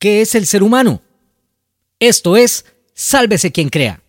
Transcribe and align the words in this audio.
¿Qué 0.00 0.22
es 0.22 0.34
el 0.34 0.46
ser 0.46 0.62
humano? 0.62 1.02
Esto 1.98 2.34
es 2.34 2.64
Sálvese 2.94 3.52
quien 3.52 3.68
crea. 3.68 4.00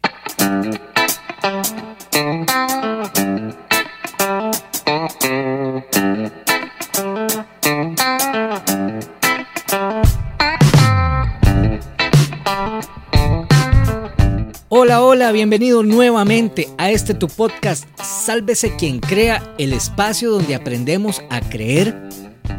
Hola, 14.70 15.02
hola, 15.02 15.34
bienvenido 15.34 15.84
nuevamente 15.84 16.70
a 16.78 16.90
este 16.90 17.14
tu 17.14 17.28
podcast 17.28 17.84
Sálvese 18.02 18.78
quien 18.78 19.02
crea, 19.02 19.44
el 19.58 19.74
espacio 19.74 20.32
donde 20.32 20.56
aprendemos 20.56 21.22
a 21.30 21.42
creer 21.42 22.02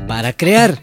para 0.07 0.35
crear. 0.35 0.83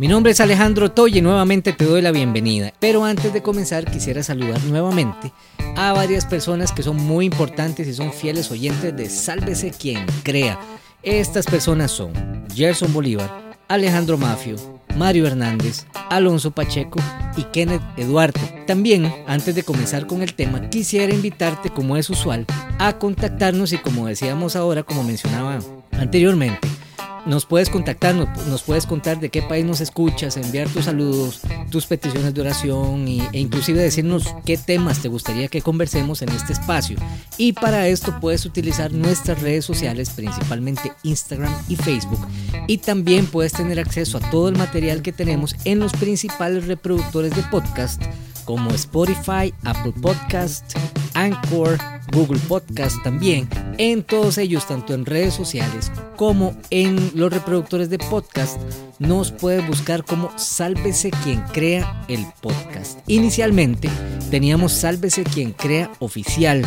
Mi 0.00 0.08
nombre 0.08 0.32
es 0.32 0.40
Alejandro 0.40 0.90
Toye 0.92 1.18
y 1.18 1.20
nuevamente 1.20 1.74
te 1.74 1.84
doy 1.84 2.00
la 2.00 2.10
bienvenida. 2.10 2.72
Pero 2.80 3.04
antes 3.04 3.34
de 3.34 3.42
comenzar 3.42 3.84
quisiera 3.84 4.22
saludar 4.22 4.58
nuevamente 4.64 5.30
a 5.76 5.92
varias 5.92 6.24
personas 6.24 6.72
que 6.72 6.82
son 6.82 6.96
muy 6.96 7.26
importantes 7.26 7.86
y 7.86 7.92
son 7.92 8.10
fieles 8.10 8.50
oyentes 8.50 8.96
de 8.96 9.10
Sálvese 9.10 9.72
quien 9.72 10.06
crea. 10.22 10.58
Estas 11.02 11.44
personas 11.44 11.90
son 11.90 12.14
Gerson 12.54 12.94
Bolívar, 12.94 13.58
Alejandro 13.68 14.16
Mafio, 14.16 14.56
Mario 14.96 15.26
Hernández, 15.26 15.84
Alonso 16.08 16.50
Pacheco 16.50 16.98
y 17.36 17.42
Kenneth 17.52 17.82
Eduardo. 17.98 18.40
También, 18.66 19.12
antes 19.26 19.54
de 19.54 19.64
comenzar 19.64 20.06
con 20.06 20.22
el 20.22 20.32
tema, 20.32 20.70
quisiera 20.70 21.12
invitarte, 21.12 21.68
como 21.68 21.98
es 21.98 22.08
usual, 22.08 22.46
a 22.78 22.94
contactarnos 22.94 23.74
y 23.74 23.76
como 23.76 24.06
decíamos 24.06 24.56
ahora, 24.56 24.82
como 24.82 25.04
mencionaba 25.04 25.58
anteriormente, 25.92 26.66
nos 27.26 27.46
puedes 27.46 27.70
contactar, 27.70 28.14
nos, 28.14 28.62
puedes 28.62 28.86
contar 28.86 29.20
de 29.20 29.30
qué 29.30 29.42
país 29.42 29.64
nos 29.64 29.80
escuchas, 29.80 30.36
enviar 30.36 30.68
tus 30.68 30.86
saludos, 30.86 31.40
tus 31.70 31.86
peticiones 31.86 32.34
de 32.34 32.40
oración 32.40 33.06
e 33.08 33.38
inclusive 33.38 33.82
decirnos 33.82 34.34
qué 34.44 34.56
temas 34.56 35.00
te 35.00 35.08
gustaría 35.08 35.48
que 35.48 35.62
conversemos 35.62 36.22
en 36.22 36.30
este 36.30 36.52
espacio. 36.52 36.98
Y 37.36 37.52
para 37.52 37.88
esto 37.88 38.18
puedes 38.20 38.44
utilizar 38.46 38.92
nuestras 38.92 39.40
redes 39.42 39.64
sociales, 39.64 40.10
principalmente 40.10 40.92
Instagram 41.02 41.52
y 41.68 41.76
Facebook. 41.76 42.20
Y 42.66 42.78
también 42.78 43.26
puedes 43.26 43.52
tener 43.52 43.78
acceso 43.78 44.18
a 44.18 44.30
todo 44.30 44.48
el 44.48 44.56
material 44.56 45.02
que 45.02 45.12
tenemos 45.12 45.56
en 45.64 45.78
los 45.78 45.92
principales 45.92 46.66
reproductores 46.66 47.34
de 47.34 47.42
podcast 47.44 48.02
como 48.44 48.70
Spotify, 48.70 49.54
Apple 49.64 49.94
Podcast, 50.02 50.76
Anchor, 51.14 51.78
Google 52.12 52.40
Podcast 52.48 53.02
también, 53.02 53.48
en 53.78 54.02
todos 54.02 54.38
ellos, 54.38 54.66
tanto 54.66 54.94
en 54.94 55.06
redes 55.06 55.34
sociales 55.34 55.90
como 56.16 56.56
en 56.70 57.12
los 57.14 57.32
reproductores 57.32 57.88
de 57.88 57.98
podcast, 57.98 58.60
nos 58.98 59.32
puede 59.32 59.60
buscar 59.66 60.04
como 60.04 60.30
Sálvese 60.38 61.10
quien 61.10 61.40
crea 61.52 62.04
el 62.08 62.26
podcast. 62.40 62.98
Inicialmente 63.06 63.88
teníamos 64.30 64.72
Sálvese 64.72 65.24
quien 65.24 65.52
crea 65.52 65.90
oficial, 65.98 66.62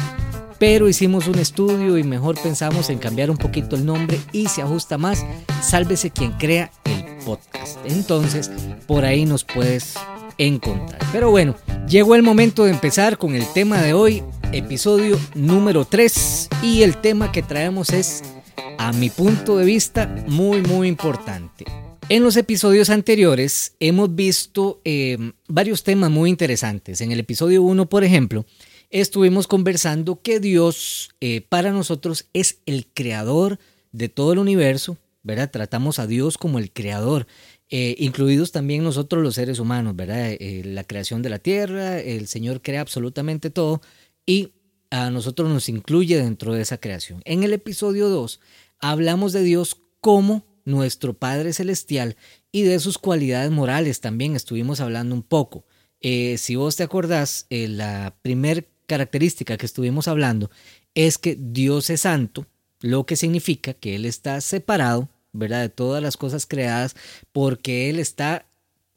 pero 0.60 0.88
hicimos 0.90 1.28
un 1.28 1.40
estudio 1.40 1.98
y 1.98 2.04
mejor 2.04 2.40
pensamos 2.42 2.90
en 2.90 2.98
cambiar 3.00 3.30
un 3.30 3.38
poquito 3.38 3.76
el 3.76 3.86
nombre 3.86 4.20
y 4.32 4.48
se 4.48 4.62
ajusta 4.62 4.98
más 4.98 5.26
Sálvese 5.62 6.10
quien 6.12 6.32
crea 6.34 6.72
el 6.86 7.04
podcast. 7.26 7.78
Entonces, 7.86 8.52
por 8.88 9.06
ahí 9.06 9.26
nos 9.26 9.44
puedes 9.44 9.96
encontrar. 10.38 11.00
Pero 11.12 11.32
bueno, 11.32 11.56
llegó 11.88 12.16
el 12.16 12.24
momento 12.24 12.66
de 12.66 12.72
empezar 12.72 13.18
con 13.18 13.36
el 13.36 13.46
tema 13.54 13.82
de 13.82 13.94
hoy, 13.94 14.24
episodio 14.52 15.20
número 15.36 15.86
3 15.86 16.50
y 16.62 16.84
el 16.84 16.98
tema 16.98 17.32
que 17.32 17.42
traemos 17.42 17.90
es, 17.92 18.24
a 18.78 18.92
mi 18.94 19.10
punto 19.10 19.58
de 19.58 19.66
vista, 19.66 20.08
muy 20.28 20.62
muy 20.62 20.88
importante. 20.88 21.66
En 22.10 22.22
los 22.24 22.36
episodios 22.36 22.90
anteriores 22.90 23.76
hemos 23.80 24.14
visto 24.14 24.82
eh, 24.84 25.18
varios 25.48 25.84
temas 25.84 26.12
muy 26.12 26.30
interesantes. 26.30 27.00
En 27.00 27.12
el 27.12 27.20
episodio 27.20 27.64
1, 27.64 27.88
por 27.88 28.04
ejemplo, 28.04 28.46
estuvimos 28.90 29.48
conversando 29.48 30.22
que 30.22 30.40
Dios 30.40 31.12
eh, 31.22 31.42
para 31.48 31.72
nosotros 31.72 32.28
es 32.34 32.60
el 32.66 32.88
creador 32.94 33.58
de 33.94 34.10
todo 34.10 34.34
el 34.34 34.40
universo, 34.40 34.98
¿verdad? 35.24 35.50
Tratamos 35.50 35.98
a 35.98 36.06
Dios 36.06 36.38
como 36.38 36.60
el 36.60 36.72
creador. 36.72 37.26
Eh, 37.76 37.96
incluidos 37.98 38.52
también 38.52 38.84
nosotros 38.84 39.24
los 39.24 39.34
seres 39.34 39.58
humanos, 39.58 39.96
¿verdad? 39.96 40.30
Eh, 40.34 40.62
la 40.64 40.84
creación 40.84 41.24
de 41.24 41.32
la 41.32 41.40
tierra, 41.40 42.00
el 42.00 42.28
Señor 42.28 42.62
crea 42.62 42.82
absolutamente 42.82 43.50
todo 43.50 43.82
y 44.28 44.52
a 44.92 45.10
nosotros 45.10 45.50
nos 45.50 45.68
incluye 45.70 46.16
dentro 46.22 46.54
de 46.54 46.62
esa 46.62 46.78
creación. 46.78 47.24
En 47.26 47.42
el 47.42 47.52
episodio 47.52 48.10
2 48.10 48.40
hablamos 48.78 49.34
de 49.34 49.42
Dios 49.42 49.82
como 50.02 50.46
nuestro 50.66 51.16
Padre 51.16 51.52
Celestial 51.52 52.16
y 52.52 52.62
de 52.62 52.78
sus 52.78 53.00
cualidades 53.00 53.50
morales 53.50 54.02
también 54.02 54.36
estuvimos 54.36 54.80
hablando 54.80 55.16
un 55.16 55.24
poco. 55.24 55.66
Eh, 56.00 56.38
si 56.38 56.56
vos 56.56 56.76
te 56.76 56.84
acordás, 56.84 57.48
la 57.50 58.16
primera 58.22 58.64
característica 58.86 59.58
que 59.58 59.66
estuvimos 59.66 60.08
hablando 60.08 60.52
es 60.94 61.18
que 61.18 61.36
Dios 61.40 61.90
es 61.90 62.02
santo, 62.02 62.46
lo 62.82 63.08
que 63.08 63.16
significa 63.16 63.74
que 63.74 63.96
Él 63.96 64.06
está 64.06 64.42
separado 64.42 65.10
¿verdad? 65.34 65.62
De 65.62 65.70
todas 65.70 66.02
las 66.02 66.16
cosas 66.18 66.46
creadas, 66.46 66.96
porque 67.32 67.90
Él 67.90 68.00
está 68.00 68.46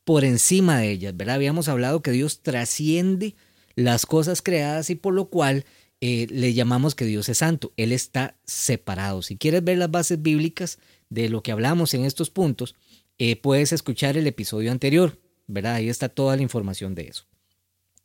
por 0.05 0.25
encima 0.25 0.79
de 0.79 0.91
ellas, 0.93 1.17
¿verdad? 1.17 1.35
Habíamos 1.35 1.69
hablado 1.69 2.03
que 2.03 2.13
Dios 2.13 2.41
trasciende 2.43 3.35
las 3.75 4.07
cosas 4.07 4.41
creadas 4.41 4.89
y 4.91 4.95
por 4.95 5.15
lo 5.15 5.27
cual 5.31 5.65
eh, 6.01 6.27
le 6.31 6.55
llamamos 6.55 6.95
que 6.95 7.05
Dios 7.05 7.29
es 7.29 7.39
santo. 7.39 7.73
Él 7.77 7.91
está 7.91 8.37
separado. 8.45 9.23
Si 9.23 9.37
quieres 9.37 9.65
ver 9.65 9.79
las 9.79 9.91
bases 9.91 10.23
bíblicas 10.23 10.79
de 11.11 11.29
lo 11.29 11.43
que 11.43 11.53
hablamos 11.53 11.95
en 11.95 12.05
estos 12.05 12.31
puntos, 12.31 12.75
eh, 13.19 13.37
puedes 13.37 13.73
escuchar 13.73 14.17
el 14.17 14.27
episodio 14.27 14.71
anterior, 14.71 15.19
¿verdad? 15.47 15.75
Ahí 15.75 15.89
está 15.89 16.09
toda 16.09 16.37
la 16.37 16.43
información 16.43 16.95
de 16.95 17.09
eso. 17.09 17.25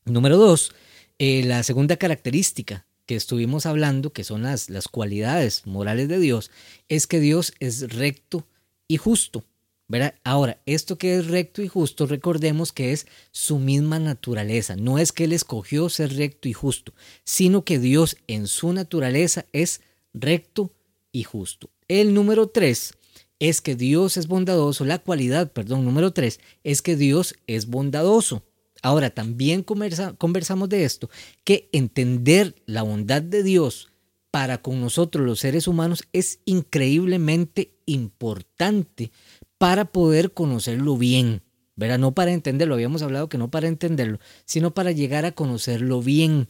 Número 0.06 0.38
dos, 0.38 0.74
eh, 1.20 1.44
la 1.44 1.64
segunda 1.64 1.98
característica 1.98 2.88
que 3.06 3.16
estuvimos 3.16 3.66
hablando, 3.66 4.14
que 4.14 4.24
son 4.24 4.44
las, 4.44 4.70
las 4.70 4.88
cualidades 4.88 5.66
morales 5.66 6.08
de 6.08 6.20
Dios, 6.20 6.52
es 6.90 7.08
que 7.08 7.20
Dios 7.20 7.54
es 7.60 7.94
recto 7.94 8.48
y 8.88 8.98
justo. 8.98 9.46
¿verdad? 9.92 10.16
Ahora, 10.24 10.62
esto 10.66 10.98
que 10.98 11.18
es 11.18 11.28
recto 11.28 11.62
y 11.62 11.68
justo, 11.68 12.08
recordemos 12.08 12.72
que 12.72 12.94
es 12.94 13.08
su 13.32 13.60
misma 13.60 14.00
naturaleza. 14.00 14.78
No 14.78 14.98
es 14.98 15.12
que 15.12 15.26
Él 15.26 15.34
escogió 15.34 15.90
ser 15.90 16.16
recto 16.16 16.48
y 16.48 16.54
justo, 16.54 16.94
sino 17.26 17.66
que 17.66 17.78
Dios 17.78 18.16
en 18.28 18.48
su 18.48 18.72
naturaleza 18.72 19.46
es 19.52 19.82
recto 20.14 20.72
y 21.12 21.24
justo. 21.24 21.70
El 21.90 22.14
número 22.14 22.48
tres 22.48 22.94
es 23.40 23.60
que 23.60 23.76
Dios 23.76 24.16
es 24.16 24.28
bondadoso. 24.28 24.86
La 24.86 25.00
cualidad, 25.00 25.52
perdón, 25.52 25.84
número 25.84 26.14
tres 26.14 26.40
es 26.64 26.82
que 26.82 26.96
Dios 26.96 27.36
es 27.48 27.66
bondadoso. 27.66 28.44
Ahora, 28.82 29.10
también 29.12 29.64
conversamos 29.64 30.70
de 30.70 30.86
esto, 30.86 31.10
que 31.44 31.70
entender 31.72 32.56
la 32.66 32.82
bondad 32.82 33.22
de 33.22 33.44
Dios 33.44 33.90
para 34.32 34.62
con 34.62 34.82
nosotros 34.82 35.26
los 35.26 35.40
seres 35.40 35.68
humanos 35.68 36.04
es 36.14 36.40
increíblemente 36.46 37.74
importante 37.86 39.12
para 39.58 39.86
poder 39.86 40.34
conocerlo 40.34 40.98
bien. 40.98 41.44
¿verdad? 41.76 42.00
No 42.00 42.14
para 42.14 42.32
entenderlo, 42.32 42.76
habíamos 42.76 43.02
hablado 43.02 43.30
que 43.30 43.38
no 43.38 43.50
para 43.50 43.68
entenderlo, 43.68 44.20
sino 44.46 44.74
para 44.74 44.92
llegar 44.92 45.26
a 45.26 45.32
conocerlo 45.32 46.02
bien. 46.02 46.48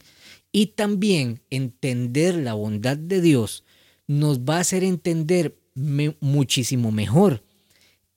Y 0.52 0.68
también 0.68 1.40
entender 1.50 2.34
la 2.34 2.54
bondad 2.54 2.96
de 2.96 3.20
Dios 3.20 3.64
nos 4.06 4.40
va 4.40 4.56
a 4.56 4.60
hacer 4.60 4.84
entender 4.84 5.56
muchísimo 5.74 6.92
mejor 6.92 7.42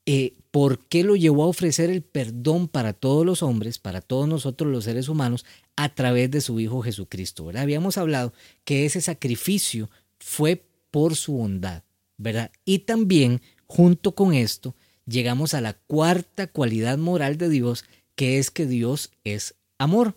eh, 0.06 0.34
por 0.56 0.80
qué 0.88 1.04
lo 1.04 1.18
llevó 1.18 1.44
a 1.44 1.48
ofrecer 1.48 1.90
el 1.90 2.02
perdón 2.02 2.70
para 2.70 2.94
todos 2.94 3.26
los 3.26 3.44
hombres, 3.44 3.78
para 3.78 4.00
todos 4.00 4.26
nosotros 4.26 4.72
los 4.72 4.86
seres 4.86 5.10
humanos, 5.10 5.46
a 5.76 5.94
través 5.94 6.32
de 6.32 6.40
su 6.40 6.62
Hijo 6.62 6.82
Jesucristo. 6.82 7.52
Habíamos 7.54 7.98
hablado 7.98 8.32
que 8.64 8.86
ese 8.86 9.02
sacrificio 9.02 9.90
fue 10.18 10.66
por 10.92 11.18
su 11.18 11.34
bondad, 11.34 11.84
¿verdad? 12.16 12.52
Y 12.64 12.80
también, 12.80 13.42
junto 13.68 14.16
con 14.16 14.34
esto, 14.34 14.76
llegamos 15.06 15.54
a 15.54 15.60
la 15.60 15.74
cuarta 15.74 16.48
cualidad 16.48 16.98
moral 16.98 17.38
de 17.38 17.50
Dios, 17.50 17.84
que 18.16 18.40
es 18.40 18.50
que 18.50 18.66
Dios 18.66 19.12
es 19.26 19.56
amor. 19.78 20.16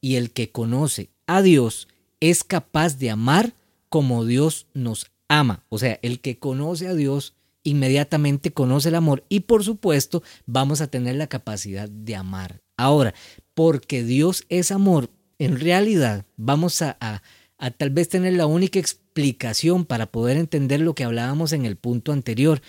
Y 0.00 0.16
el 0.16 0.32
que 0.32 0.50
conoce 0.50 1.10
a 1.28 1.42
Dios 1.42 1.86
es 2.18 2.42
capaz 2.42 2.98
de 2.98 3.10
amar 3.10 3.54
como 3.88 4.24
Dios 4.24 4.66
nos 4.74 5.12
ama. 5.28 5.64
O 5.68 5.78
sea, 5.78 6.00
el 6.02 6.18
que 6.18 6.40
conoce 6.40 6.88
a 6.88 6.94
Dios 6.94 7.36
inmediatamente 7.62 8.52
conoce 8.52 8.88
el 8.88 8.94
amor 8.94 9.24
y 9.28 9.40
por 9.40 9.64
supuesto 9.64 10.22
vamos 10.46 10.80
a 10.80 10.86
tener 10.86 11.16
la 11.16 11.26
capacidad 11.26 11.88
de 11.88 12.16
amar. 12.16 12.62
Ahora, 12.76 13.14
porque 13.54 14.02
Dios 14.02 14.44
es 14.48 14.70
amor, 14.70 15.10
en 15.38 15.60
realidad 15.60 16.24
vamos 16.36 16.80
a, 16.82 16.96
a, 17.00 17.70
tal 17.72 17.90
vez 17.90 18.08
tener 18.08 18.34
la 18.34 18.46
única 18.46 18.78
explicación 18.78 19.84
para 19.84 20.10
poder 20.10 20.36
entender 20.36 20.80
lo 20.80 20.94
que 20.94 21.04
hablábamos 21.04 21.52
en 21.52 21.66
el 21.66 21.76
punto 21.76 22.12
anterior, 22.12 22.62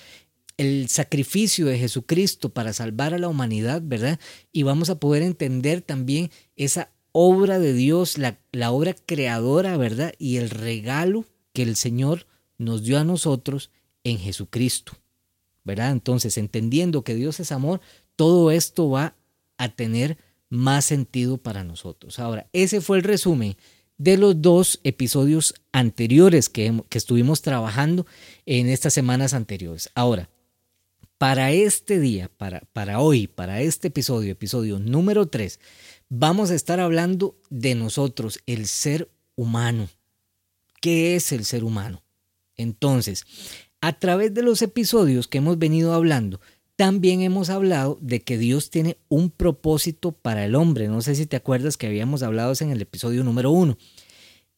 el 0.57 0.89
sacrificio 0.89 1.65
de 1.65 1.79
Jesucristo 1.79 2.49
para 2.49 2.73
salvar 2.73 3.13
a 3.13 3.17
la 3.17 3.29
humanidad, 3.29 3.81
¿verdad? 3.83 4.19
Y 4.51 4.63
vamos 4.63 4.89
a 4.89 4.99
poder 4.99 5.23
entender 5.23 5.81
también 5.81 6.29
esa 6.55 6.91
obra 7.13 7.59
de 7.59 7.73
Dios, 7.73 8.17
la, 8.17 8.37
la 8.51 8.71
obra 8.71 8.95
creadora, 9.05 9.77
¿verdad? 9.77 10.13
Y 10.17 10.37
el 10.37 10.49
regalo 10.49 11.25
que 11.53 11.63
el 11.63 11.75
Señor 11.75 12.27
nos 12.57 12.83
dio 12.83 12.99
a 12.99 13.03
nosotros 13.03 13.71
en 14.03 14.17
Jesucristo. 14.19 14.93
¿Verdad? 15.63 15.91
Entonces, 15.91 16.37
entendiendo 16.37 17.03
que 17.03 17.13
Dios 17.13 17.39
es 17.39 17.51
amor, 17.51 17.81
todo 18.15 18.49
esto 18.49 18.89
va 18.89 19.15
a 19.57 19.69
tener 19.69 20.17
más 20.49 20.85
sentido 20.85 21.37
para 21.37 21.63
nosotros. 21.63 22.17
Ahora, 22.19 22.47
ese 22.51 22.81
fue 22.81 22.97
el 22.97 23.03
resumen 23.03 23.55
de 23.97 24.17
los 24.17 24.41
dos 24.41 24.79
episodios 24.83 25.53
anteriores 25.71 26.49
que, 26.49 26.83
que 26.89 26.97
estuvimos 26.97 27.43
trabajando 27.43 28.07
en 28.47 28.67
estas 28.67 28.93
semanas 28.95 29.35
anteriores. 29.35 29.91
Ahora, 29.93 30.29
para 31.19 31.51
este 31.51 31.99
día, 31.99 32.31
para, 32.35 32.61
para 32.73 32.99
hoy, 32.99 33.27
para 33.27 33.61
este 33.61 33.89
episodio, 33.89 34.31
episodio 34.31 34.79
número 34.79 35.27
3, 35.27 35.59
vamos 36.09 36.49
a 36.49 36.55
estar 36.55 36.79
hablando 36.79 37.37
de 37.51 37.75
nosotros, 37.75 38.39
el 38.47 38.65
ser 38.65 39.07
humano. 39.35 39.87
¿Qué 40.81 41.15
es 41.15 41.31
el 41.31 41.45
ser 41.45 41.63
humano? 41.63 42.01
Entonces, 42.55 43.25
a 43.81 43.93
través 43.93 44.33
de 44.33 44.43
los 44.43 44.61
episodios 44.61 45.27
que 45.27 45.39
hemos 45.39 45.57
venido 45.57 45.93
hablando, 45.93 46.39
también 46.75 47.21
hemos 47.21 47.49
hablado 47.49 47.97
de 48.01 48.21
que 48.21 48.37
Dios 48.37 48.69
tiene 48.69 48.97
un 49.09 49.29
propósito 49.29 50.11
para 50.13 50.45
el 50.45 50.55
hombre. 50.55 50.87
No 50.87 51.01
sé 51.01 51.15
si 51.15 51.25
te 51.25 51.35
acuerdas 51.35 51.77
que 51.77 51.87
habíamos 51.87 52.23
hablado 52.23 52.53
en 52.59 52.71
el 52.71 52.81
episodio 52.81 53.23
número 53.23 53.51
uno. 53.51 53.77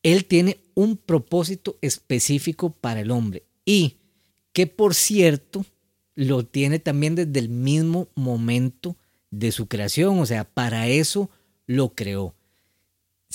Él 0.03 0.25
tiene 0.25 0.57
un 0.73 0.97
propósito 0.97 1.77
específico 1.81 2.69
para 2.69 3.01
el 3.01 3.11
hombre 3.11 3.43
y 3.65 3.97
que 4.53 4.67
por 4.67 4.95
cierto 4.95 5.65
lo 6.15 6.45
tiene 6.45 6.79
también 6.79 7.15
desde 7.15 7.39
el 7.39 7.49
mismo 7.49 8.07
momento 8.15 8.95
de 9.31 9.51
su 9.51 9.67
creación, 9.67 10.19
o 10.19 10.25
sea, 10.25 10.43
para 10.43 10.87
eso 10.87 11.29
lo 11.65 11.89
creó. 11.89 12.35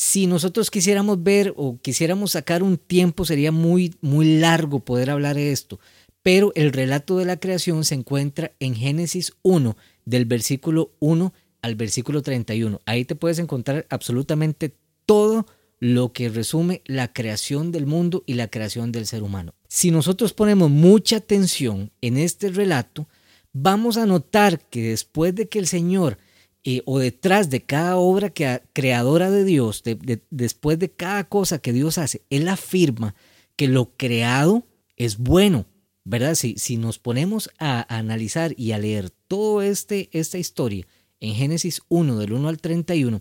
Si 0.01 0.29
nosotros 0.29 0.71
quisiéramos 0.71 1.25
ver 1.25 1.53
o 1.57 1.81
quisiéramos 1.83 2.31
sacar 2.31 2.63
un 2.63 2.77
tiempo, 2.77 3.25
sería 3.25 3.51
muy, 3.51 3.97
muy 4.01 4.39
largo 4.39 4.79
poder 4.79 5.11
hablar 5.11 5.35
de 5.35 5.51
esto, 5.51 5.81
pero 6.23 6.53
el 6.55 6.73
relato 6.73 7.19
de 7.19 7.25
la 7.25 7.41
creación 7.41 7.85
se 7.85 7.97
encuentra 7.97 8.53
en 8.61 8.77
Génesis 8.77 9.33
1, 9.43 9.77
del 10.05 10.25
versículo 10.25 10.93
1 11.01 11.35
al 11.63 11.75
versículo 11.75 12.23
31. 12.23 12.81
Ahí 12.87 13.05
te 13.07 13.17
puedes 13.17 13.41
encontrar 13.41 13.89
absolutamente 13.91 14.73
todo 15.05 15.47
lo 15.81 16.13
que 16.13 16.29
resume 16.29 16.81
la 16.87 17.13
creación 17.13 17.73
del 17.73 17.87
mundo 17.87 18.23
y 18.25 18.35
la 18.35 18.47
creación 18.47 18.93
del 18.93 19.05
ser 19.05 19.25
humano. 19.25 19.57
Si 19.67 19.91
nosotros 19.91 20.33
ponemos 20.33 20.71
mucha 20.71 21.17
atención 21.17 21.91
en 22.03 22.19
este 22.19 22.51
relato, 22.51 23.09
vamos 23.53 23.97
a 23.97 24.07
notar 24.07 24.61
que 24.61 24.91
después 24.91 25.35
de 25.35 25.49
que 25.49 25.59
el 25.59 25.67
Señor, 25.67 26.19
eh, 26.65 26.83
o 26.87 26.99
detrás 26.99 27.51
de 27.51 27.63
cada 27.63 27.97
obra 27.97 28.31
que, 28.31 28.63
creadora 28.73 29.31
de 29.31 29.45
Dios, 29.45 29.83
después 30.31 30.79
de 30.79 30.91
cada 30.91 31.25
cosa 31.25 31.59
que 31.59 31.73
Dios 31.73 31.99
hace, 31.99 32.23
Él 32.31 32.49
afirma 32.49 33.15
que 33.57 33.69
lo 33.69 33.97
creado 33.97 34.67
es 34.97 35.19
bueno. 35.19 35.67
¿Verdad? 36.05 36.37
Si, 36.37 36.55
si 36.57 36.79
nos 36.79 36.99
ponemos 36.99 37.51
a, 37.59 37.95
analizar 37.95 38.55
y 38.57 38.73
a 38.73 38.79
leer 38.79 39.11
toda 39.11 39.67
este, 39.67 40.09
esta 40.13 40.39
historia 40.39 40.87
en 41.21 41.35
Génesis 41.35 41.83
1, 41.89 42.19
del 42.19 42.33
1 42.33 42.49
al 42.49 42.59
31, 42.59 43.21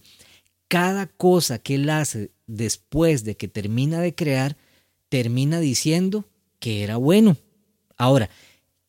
cada 0.70 1.08
cosa 1.08 1.60
que 1.60 1.76
Él 1.76 1.90
hace 1.90 2.32
después 2.46 3.26
de 3.26 3.36
que 3.36 3.50
termina 3.50 4.00
de 4.00 4.16
crear, 4.16 4.56
termina 5.10 5.60
diciendo 5.60 6.26
que 6.60 6.84
era 6.84 6.96
bueno. 6.96 7.36
Ahora, 7.98 8.30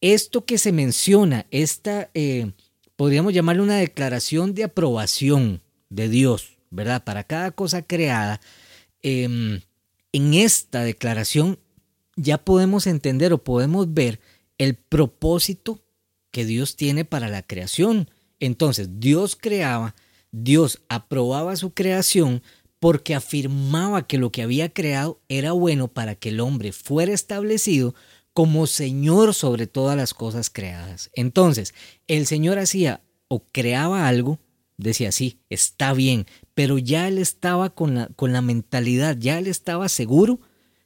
esto 0.00 0.44
que 0.44 0.58
se 0.58 0.72
menciona, 0.72 1.46
esta, 1.50 2.10
eh, 2.14 2.52
podríamos 2.98 3.32
llamarle 3.32 3.62
una 3.62 3.76
declaración 3.76 4.54
de 4.54 4.64
aprobación 4.64 5.62
de 5.88 6.08
Dios, 6.08 6.58
¿verdad? 6.70 7.04
Para 7.04 7.22
cada 7.22 7.52
cosa 7.52 7.82
creada, 7.82 8.40
em, 9.02 9.60
en 10.12 10.34
esta 10.34 10.82
declaración 10.82 11.60
ya 12.16 12.38
podemos 12.38 12.88
entender 12.88 13.32
o 13.32 13.44
podemos 13.44 13.94
ver 13.94 14.18
el 14.58 14.74
propósito 14.74 15.78
que 16.32 16.44
Dios 16.44 16.74
tiene 16.74 17.04
para 17.04 17.28
la 17.28 17.42
creación. 17.42 18.10
Entonces, 18.40 18.98
Dios 18.98 19.36
creaba, 19.40 19.94
Dios 20.32 20.82
aprobaba 20.88 21.54
su 21.54 21.72
creación 21.74 22.42
porque 22.80 23.14
afirmaba 23.14 24.08
que 24.08 24.18
lo 24.18 24.32
que 24.32 24.42
había 24.42 24.70
creado 24.70 25.20
era 25.28 25.52
bueno 25.52 25.86
para 25.86 26.16
que 26.16 26.30
el 26.30 26.40
hombre 26.40 26.72
fuera 26.72 27.12
establecido 27.12 27.94
como 28.38 28.68
Señor 28.68 29.34
sobre 29.34 29.66
todas 29.66 29.96
las 29.96 30.14
cosas 30.14 30.48
creadas. 30.48 31.10
Entonces, 31.14 31.74
el 32.06 32.24
Señor 32.24 32.60
hacía 32.60 33.02
o 33.26 33.42
creaba 33.50 34.06
algo, 34.06 34.38
decía, 34.76 35.10
sí, 35.10 35.40
está 35.50 35.92
bien, 35.92 36.24
pero 36.54 36.78
ya 36.78 37.08
él 37.08 37.18
estaba 37.18 37.70
con 37.70 37.96
la, 37.96 38.06
con 38.14 38.32
la 38.32 38.40
mentalidad, 38.40 39.16
ya 39.18 39.40
él 39.40 39.48
estaba 39.48 39.88
seguro 39.88 40.38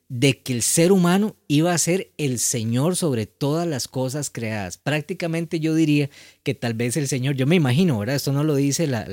de 0.08 0.40
que 0.40 0.54
el 0.54 0.62
ser 0.62 0.92
humano 0.92 1.36
iba 1.46 1.74
a 1.74 1.76
ser 1.76 2.14
el 2.16 2.38
Señor 2.38 2.96
sobre 2.96 3.26
todas 3.26 3.68
las 3.68 3.86
cosas 3.86 4.30
creadas. 4.30 4.78
Prácticamente 4.78 5.60
yo 5.60 5.74
diría 5.74 6.08
que 6.44 6.54
tal 6.54 6.72
vez 6.72 6.96
el 6.96 7.06
Señor, 7.06 7.34
yo 7.34 7.46
me 7.46 7.56
imagino, 7.56 7.98
¿verdad? 7.98 8.16
Esto 8.16 8.32
no 8.32 8.44
lo 8.44 8.54
dice 8.54 8.86
la, 8.86 9.06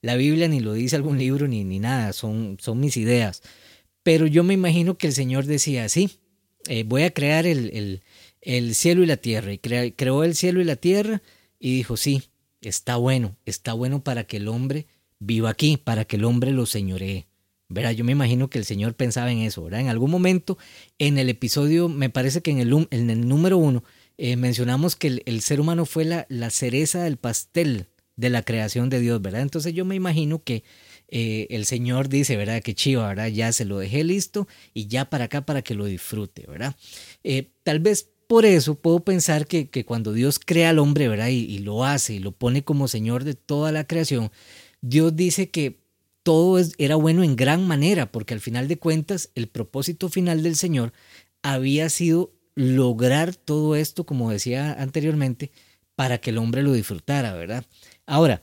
la, 0.00 0.16
Biblia, 0.16 0.48
ni 0.48 0.60
lo 0.60 0.72
dice 0.72 0.96
algún 0.96 1.18
libro, 1.18 1.46
ni, 1.46 1.62
ni 1.62 1.78
nada, 1.78 2.14
son, 2.14 2.56
son 2.58 2.80
mis 2.80 2.96
ideas. 2.96 3.42
Pero 4.02 4.26
yo 4.26 4.44
me 4.44 4.54
imagino 4.54 4.96
que 4.96 5.08
el 5.08 5.12
Señor 5.12 5.44
decía, 5.44 5.90
sí, 5.90 6.21
eh, 6.68 6.84
voy 6.84 7.02
a 7.02 7.10
crear 7.10 7.46
el, 7.46 8.02
el, 8.40 8.74
cielo 8.74 9.02
y 9.02 9.06
la 9.06 9.16
tierra. 9.16 9.52
Y 9.52 9.58
creó 9.58 10.24
el 10.24 10.34
cielo 10.34 10.60
y 10.60 10.64
la 10.64 10.76
tierra 10.76 11.22
y 11.58 11.74
dijo, 11.76 11.96
sí, 11.96 12.24
está 12.60 12.96
bueno, 12.96 13.36
está 13.46 13.72
bueno 13.72 14.02
para 14.02 14.24
que 14.24 14.38
el 14.38 14.48
hombre 14.48 14.86
viva 15.18 15.50
aquí, 15.50 15.76
para 15.76 16.04
que 16.04 16.16
el 16.16 16.24
hombre 16.24 16.50
lo 16.50 16.66
señoree. 16.66 17.26
Yo 17.96 18.04
me 18.04 18.12
imagino 18.12 18.50
que 18.50 18.58
el 18.58 18.64
Señor 18.64 18.94
pensaba 18.94 19.32
en 19.32 19.38
eso, 19.38 19.64
¿verdad? 19.64 19.80
En 19.80 19.88
algún 19.88 20.10
momento, 20.10 20.58
en 20.98 21.18
el 21.18 21.28
episodio, 21.30 21.88
me 21.88 22.10
parece 22.10 22.42
que 22.42 22.50
en 22.50 22.58
el, 22.58 22.88
el 22.90 23.28
número 23.28 23.56
uno, 23.56 23.82
eh, 24.18 24.36
mencionamos 24.36 24.94
que 24.94 25.22
el, 25.24 25.40
ser 25.40 25.60
humano 25.60 25.86
fue 25.86 26.04
la, 26.04 26.26
la, 26.28 26.50
cereza 26.50 27.02
del 27.02 27.16
pastel 27.16 27.88
de 28.16 28.28
la 28.28 28.42
creación 28.42 28.90
de 28.90 29.00
Dios, 29.00 29.22
¿verdad? 29.22 29.40
Entonces 29.40 29.72
yo 29.72 29.84
me 29.84 29.94
imagino 29.94 30.42
que 30.42 30.64
eh, 31.08 31.46
el 31.50 31.66
Señor 31.66 32.08
dice, 32.08 32.36
¿verdad? 32.36 32.62
Que 32.62 32.74
chiva, 32.74 33.08
¿verdad? 33.08 33.28
Ya 33.28 33.52
se 33.52 33.64
lo 33.64 33.78
dejé 33.78 34.04
listo 34.04 34.48
y 34.74 34.86
ya 34.86 35.10
para 35.10 35.24
acá 35.24 35.44
para 35.44 35.62
que 35.62 35.74
lo 35.74 35.84
disfrute, 35.84 36.46
¿verdad? 36.46 36.74
Eh, 37.24 37.50
tal 37.62 37.80
vez 37.80 38.08
por 38.26 38.46
eso 38.46 38.76
puedo 38.76 39.00
pensar 39.00 39.46
que, 39.46 39.68
que, 39.68 39.84
cuando 39.84 40.12
Dios 40.12 40.38
crea 40.38 40.70
al 40.70 40.78
hombre, 40.78 41.08
¿verdad? 41.08 41.28
Y, 41.28 41.44
y 41.44 41.58
lo 41.58 41.84
hace 41.84 42.14
y 42.14 42.18
lo 42.18 42.32
pone 42.32 42.64
como 42.64 42.88
Señor 42.88 43.24
de 43.24 43.34
toda 43.34 43.72
la 43.72 43.86
creación, 43.86 44.30
Dios 44.80 45.14
dice 45.14 45.50
que 45.50 45.82
todo 46.22 46.62
era 46.78 46.96
bueno 46.96 47.24
en 47.24 47.36
gran 47.36 47.66
manera, 47.66 48.10
porque 48.10 48.34
al 48.34 48.40
final 48.40 48.68
de 48.68 48.78
cuentas 48.78 49.30
el 49.34 49.48
propósito 49.48 50.08
final 50.08 50.42
del 50.42 50.56
Señor 50.56 50.92
había 51.42 51.88
sido 51.90 52.32
lograr 52.54 53.34
todo 53.34 53.76
esto, 53.76 54.04
como 54.04 54.30
decía 54.30 54.72
anteriormente, 54.80 55.50
para 55.94 56.18
que 56.18 56.30
el 56.30 56.38
hombre 56.38 56.62
lo 56.62 56.72
disfrutara, 56.72 57.34
¿verdad? 57.34 57.64
Ahora, 58.06 58.42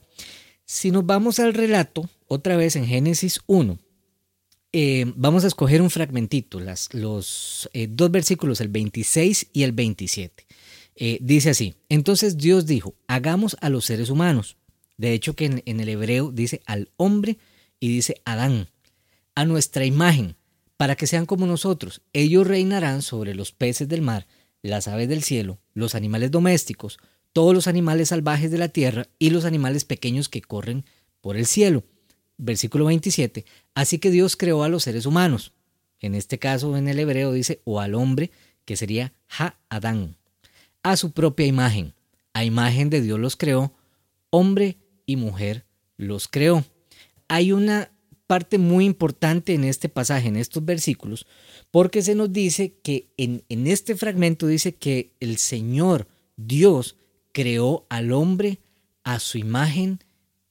si 0.70 0.92
nos 0.92 1.04
vamos 1.04 1.40
al 1.40 1.56
relato, 1.56 2.08
otra 2.28 2.56
vez 2.56 2.76
en 2.76 2.86
Génesis 2.86 3.40
1, 3.48 3.80
eh, 4.72 5.12
vamos 5.16 5.44
a 5.44 5.48
escoger 5.48 5.82
un 5.82 5.90
fragmentito, 5.90 6.60
las, 6.60 6.94
los 6.94 7.68
eh, 7.74 7.88
dos 7.90 8.12
versículos, 8.12 8.62
el 8.62 8.68
26 8.68 9.48
y 9.52 9.64
el 9.64 9.72
27. 9.72 10.46
Eh, 10.96 11.18
dice 11.22 11.50
así, 11.50 11.74
entonces 11.90 12.38
Dios 12.38 12.68
dijo, 12.68 12.94
hagamos 13.08 13.58
a 13.62 13.70
los 13.70 13.86
seres 13.86 14.12
humanos. 14.12 14.58
De 14.96 15.14
hecho 15.14 15.36
que 15.36 15.46
en, 15.46 15.64
en 15.66 15.80
el 15.80 15.90
hebreo 15.90 16.32
dice 16.32 16.62
al 16.68 16.92
hombre 16.98 17.40
y 17.80 17.88
dice 17.88 18.22
Adán, 18.24 18.68
a 19.34 19.46
nuestra 19.46 19.86
imagen, 19.86 20.36
para 20.78 20.96
que 20.96 21.08
sean 21.08 21.26
como 21.26 21.48
nosotros. 21.48 22.04
Ellos 22.14 22.46
reinarán 22.46 23.02
sobre 23.02 23.34
los 23.34 23.54
peces 23.54 23.88
del 23.88 24.04
mar, 24.04 24.28
las 24.62 24.88
aves 24.88 25.10
del 25.10 25.24
cielo, 25.24 25.58
los 25.74 25.96
animales 25.96 26.30
domésticos, 26.30 27.00
todos 27.34 27.54
los 27.54 27.68
animales 27.68 28.10
salvajes 28.10 28.52
de 28.52 28.58
la 28.58 28.70
tierra 28.70 29.08
y 29.20 29.30
los 29.30 29.46
animales 29.46 29.86
pequeños 29.86 30.30
que 30.30 30.42
corren 30.42 30.86
por 31.22 31.38
el 31.38 31.46
cielo. 31.46 31.84
Versículo 32.38 32.86
27. 32.86 33.46
Así 33.76 34.00
que 34.00 34.12
Dios 34.12 34.36
creó 34.38 34.64
a 34.64 34.70
los 34.70 34.84
seres 34.84 35.06
humanos. 35.06 35.54
En 36.00 36.16
este 36.16 36.40
caso, 36.40 36.78
en 36.78 36.88
el 36.88 37.00
hebreo 37.00 37.32
dice, 37.34 37.62
o 37.66 37.82
al 37.82 37.96
hombre, 37.96 38.32
que 38.66 38.78
sería 38.78 39.14
Ha-Adán, 39.38 40.16
a 40.84 40.96
su 40.96 41.12
propia 41.12 41.46
imagen. 41.46 41.94
A 42.34 42.46
imagen 42.46 42.90
de 42.90 43.02
Dios 43.02 43.20
los 43.20 43.36
creó, 43.36 43.74
hombre 44.30 44.78
y 45.06 45.16
mujer 45.16 45.66
los 45.98 46.28
creó 46.28 46.64
hay 47.30 47.54
una 47.54 47.92
parte 48.28 48.58
muy 48.58 48.86
importante 48.86 49.54
en 49.54 49.64
este 49.64 49.88
pasaje, 49.88 50.28
en 50.28 50.36
estos 50.36 50.66
versículos, 50.66 51.26
porque 51.72 52.02
se 52.02 52.16
nos 52.16 52.34
dice 52.34 52.76
que 52.84 53.08
en, 53.16 53.44
en 53.48 53.68
este 53.68 53.96
fragmento 53.96 54.46
dice 54.46 54.76
que 54.76 55.14
el 55.20 55.38
Señor 55.38 56.08
Dios 56.36 56.98
creó 57.32 57.86
al 57.90 58.12
hombre 58.12 58.60
a 59.04 59.20
su 59.20 59.38
imagen 59.38 60.00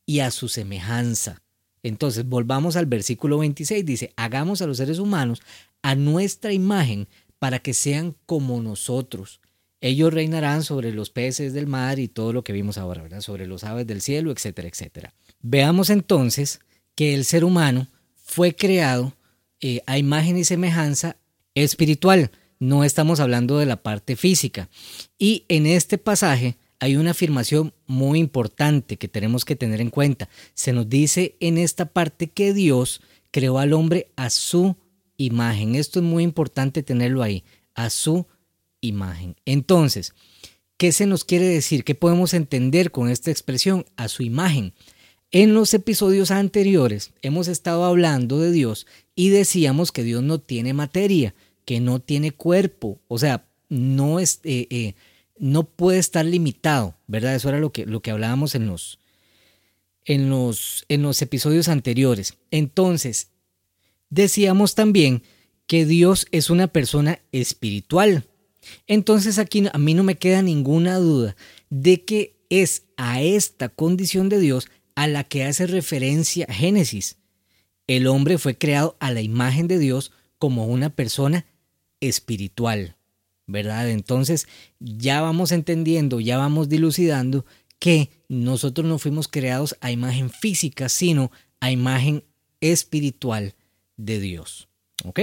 y 0.06 0.20
a 0.20 0.30
su 0.30 0.48
semejanza. 0.48 1.42
Entonces, 1.82 2.26
volvamos 2.26 2.76
al 2.76 2.86
versículo 2.86 3.38
26, 3.38 3.84
dice, 3.84 4.12
hagamos 4.16 4.62
a 4.62 4.66
los 4.66 4.78
seres 4.78 4.98
humanos 4.98 5.42
a 5.82 5.94
nuestra 5.94 6.52
imagen 6.52 7.08
para 7.38 7.60
que 7.60 7.74
sean 7.74 8.16
como 8.26 8.60
nosotros. 8.60 9.40
Ellos 9.80 10.12
reinarán 10.12 10.64
sobre 10.64 10.92
los 10.92 11.10
peces 11.10 11.52
del 11.52 11.68
mar 11.68 11.98
y 12.00 12.08
todo 12.08 12.32
lo 12.32 12.42
que 12.42 12.52
vimos 12.52 12.78
ahora, 12.78 13.02
¿verdad? 13.02 13.20
Sobre 13.20 13.46
los 13.46 13.62
aves 13.62 13.86
del 13.86 14.00
cielo, 14.00 14.32
etcétera, 14.32 14.68
etcétera. 14.68 15.14
Veamos 15.40 15.88
entonces 15.88 16.60
que 16.96 17.14
el 17.14 17.24
ser 17.24 17.44
humano 17.44 17.86
fue 18.16 18.56
creado 18.56 19.14
eh, 19.60 19.82
a 19.86 19.98
imagen 19.98 20.36
y 20.36 20.44
semejanza 20.44 21.16
espiritual. 21.54 22.32
No 22.58 22.82
estamos 22.82 23.20
hablando 23.20 23.58
de 23.58 23.66
la 23.66 23.76
parte 23.76 24.16
física. 24.16 24.68
Y 25.16 25.44
en 25.48 25.66
este 25.66 25.96
pasaje 25.96 26.56
hay 26.80 26.96
una 26.96 27.10
afirmación 27.10 27.74
muy 27.86 28.18
importante 28.18 28.96
que 28.96 29.08
tenemos 29.08 29.44
que 29.44 29.56
tener 29.56 29.80
en 29.80 29.90
cuenta. 29.90 30.28
Se 30.54 30.72
nos 30.72 30.88
dice 30.88 31.36
en 31.40 31.58
esta 31.58 31.86
parte 31.86 32.28
que 32.28 32.52
Dios 32.54 33.00
creó 33.30 33.58
al 33.58 33.72
hombre 33.72 34.10
a 34.16 34.30
su 34.30 34.76
imagen. 35.16 35.74
Esto 35.74 35.98
es 35.98 36.04
muy 36.04 36.22
importante 36.22 36.82
tenerlo 36.82 37.22
ahí, 37.22 37.44
a 37.74 37.90
su 37.90 38.26
imagen. 38.80 39.36
Entonces, 39.44 40.14
¿qué 40.76 40.92
se 40.92 41.06
nos 41.06 41.24
quiere 41.24 41.46
decir? 41.46 41.84
¿Qué 41.84 41.94
podemos 41.94 42.32
entender 42.34 42.90
con 42.90 43.10
esta 43.10 43.30
expresión? 43.30 43.84
A 43.96 44.08
su 44.08 44.22
imagen. 44.22 44.72
En 45.30 45.52
los 45.52 45.74
episodios 45.74 46.30
anteriores 46.30 47.12
hemos 47.20 47.48
estado 47.48 47.84
hablando 47.84 48.38
de 48.40 48.50
Dios 48.50 48.86
y 49.14 49.28
decíamos 49.28 49.92
que 49.92 50.02
Dios 50.02 50.22
no 50.22 50.38
tiene 50.40 50.72
materia, 50.72 51.34
que 51.66 51.80
no 51.80 52.00
tiene 52.00 52.30
cuerpo, 52.30 52.98
o 53.08 53.18
sea, 53.18 53.44
no, 53.68 54.20
es, 54.20 54.40
eh, 54.44 54.66
eh, 54.70 54.94
no 55.40 55.64
puede 55.64 55.98
estar 55.98 56.24
limitado, 56.24 56.96
¿verdad? 57.06 57.34
Eso 57.34 57.48
era 57.48 57.60
lo 57.60 57.72
que, 57.72 57.86
lo 57.86 58.00
que 58.00 58.10
hablábamos 58.10 58.54
en 58.54 58.66
los, 58.66 58.98
en, 60.04 60.30
los, 60.30 60.84
en 60.88 61.02
los 61.02 61.20
episodios 61.22 61.68
anteriores. 61.68 62.34
Entonces, 62.50 63.30
decíamos 64.10 64.74
también 64.74 65.22
que 65.66 65.84
Dios 65.86 66.26
es 66.32 66.50
una 66.50 66.66
persona 66.66 67.20
espiritual. 67.32 68.24
Entonces 68.86 69.38
aquí 69.38 69.64
a 69.72 69.78
mí 69.78 69.94
no 69.94 70.02
me 70.02 70.16
queda 70.16 70.42
ninguna 70.42 70.96
duda 70.96 71.36
de 71.70 72.04
que 72.04 72.36
es 72.50 72.84
a 72.96 73.22
esta 73.22 73.68
condición 73.68 74.28
de 74.28 74.40
Dios 74.40 74.68
a 74.94 75.06
la 75.06 75.24
que 75.24 75.44
hace 75.44 75.66
referencia 75.66 76.46
Génesis. 76.50 77.16
El 77.86 78.06
hombre 78.06 78.38
fue 78.38 78.58
creado 78.58 78.96
a 79.00 79.12
la 79.12 79.22
imagen 79.22 79.68
de 79.68 79.78
Dios 79.78 80.12
como 80.38 80.66
una 80.66 80.90
persona 80.90 81.46
espiritual, 82.00 82.96
¿verdad? 83.48 83.90
Entonces 83.90 84.46
ya 84.78 85.20
vamos 85.20 85.50
entendiendo, 85.50 86.20
ya 86.20 86.38
vamos 86.38 86.68
dilucidando 86.68 87.44
que 87.80 88.10
nosotros 88.28 88.86
no 88.86 88.98
fuimos 88.98 89.26
creados 89.26 89.76
a 89.80 89.90
imagen 89.90 90.30
física, 90.30 90.88
sino 90.88 91.32
a 91.58 91.72
imagen 91.72 92.22
espiritual 92.60 93.54
de 93.96 94.20
Dios. 94.20 94.68
¿Ok? 95.04 95.20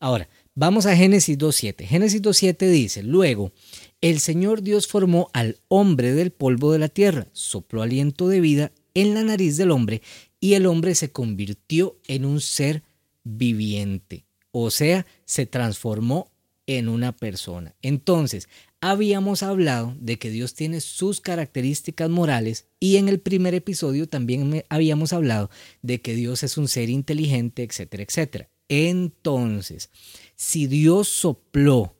Ahora, 0.00 0.28
vamos 0.54 0.86
a 0.86 0.96
Génesis 0.96 1.38
2.7. 1.38 1.86
Génesis 1.86 2.20
2.7 2.20 2.70
dice, 2.70 3.02
luego, 3.02 3.52
el 4.00 4.20
Señor 4.20 4.62
Dios 4.62 4.86
formó 4.86 5.30
al 5.32 5.58
hombre 5.68 6.12
del 6.12 6.30
polvo 6.30 6.72
de 6.72 6.78
la 6.78 6.88
tierra, 6.88 7.28
sopló 7.32 7.82
aliento 7.82 8.28
de 8.28 8.40
vida 8.40 8.72
en 8.94 9.14
la 9.14 9.22
nariz 9.22 9.56
del 9.56 9.70
hombre 9.70 10.02
y 10.40 10.54
el 10.54 10.66
hombre 10.66 10.94
se 10.94 11.10
convirtió 11.10 11.98
en 12.06 12.24
un 12.24 12.40
ser 12.40 12.82
viviente, 13.24 14.24
o 14.50 14.70
sea, 14.70 15.06
se 15.24 15.46
transformó 15.46 16.30
en 16.68 16.90
una 16.90 17.16
persona. 17.16 17.74
Entonces, 17.80 18.48
habíamos 18.82 19.42
hablado 19.42 19.96
de 19.98 20.18
que 20.18 20.30
Dios 20.30 20.54
tiene 20.54 20.82
sus 20.82 21.20
características 21.20 22.10
morales 22.10 22.68
y 22.78 22.96
en 22.96 23.08
el 23.08 23.20
primer 23.20 23.54
episodio 23.54 24.06
también 24.06 24.64
habíamos 24.68 25.14
hablado 25.14 25.50
de 25.80 26.02
que 26.02 26.14
Dios 26.14 26.42
es 26.42 26.58
un 26.58 26.68
ser 26.68 26.90
inteligente, 26.90 27.62
etcétera, 27.62 28.02
etcétera. 28.02 28.50
Entonces, 28.68 29.88
si 30.36 30.66
Dios 30.66 31.08
sopló 31.08 31.96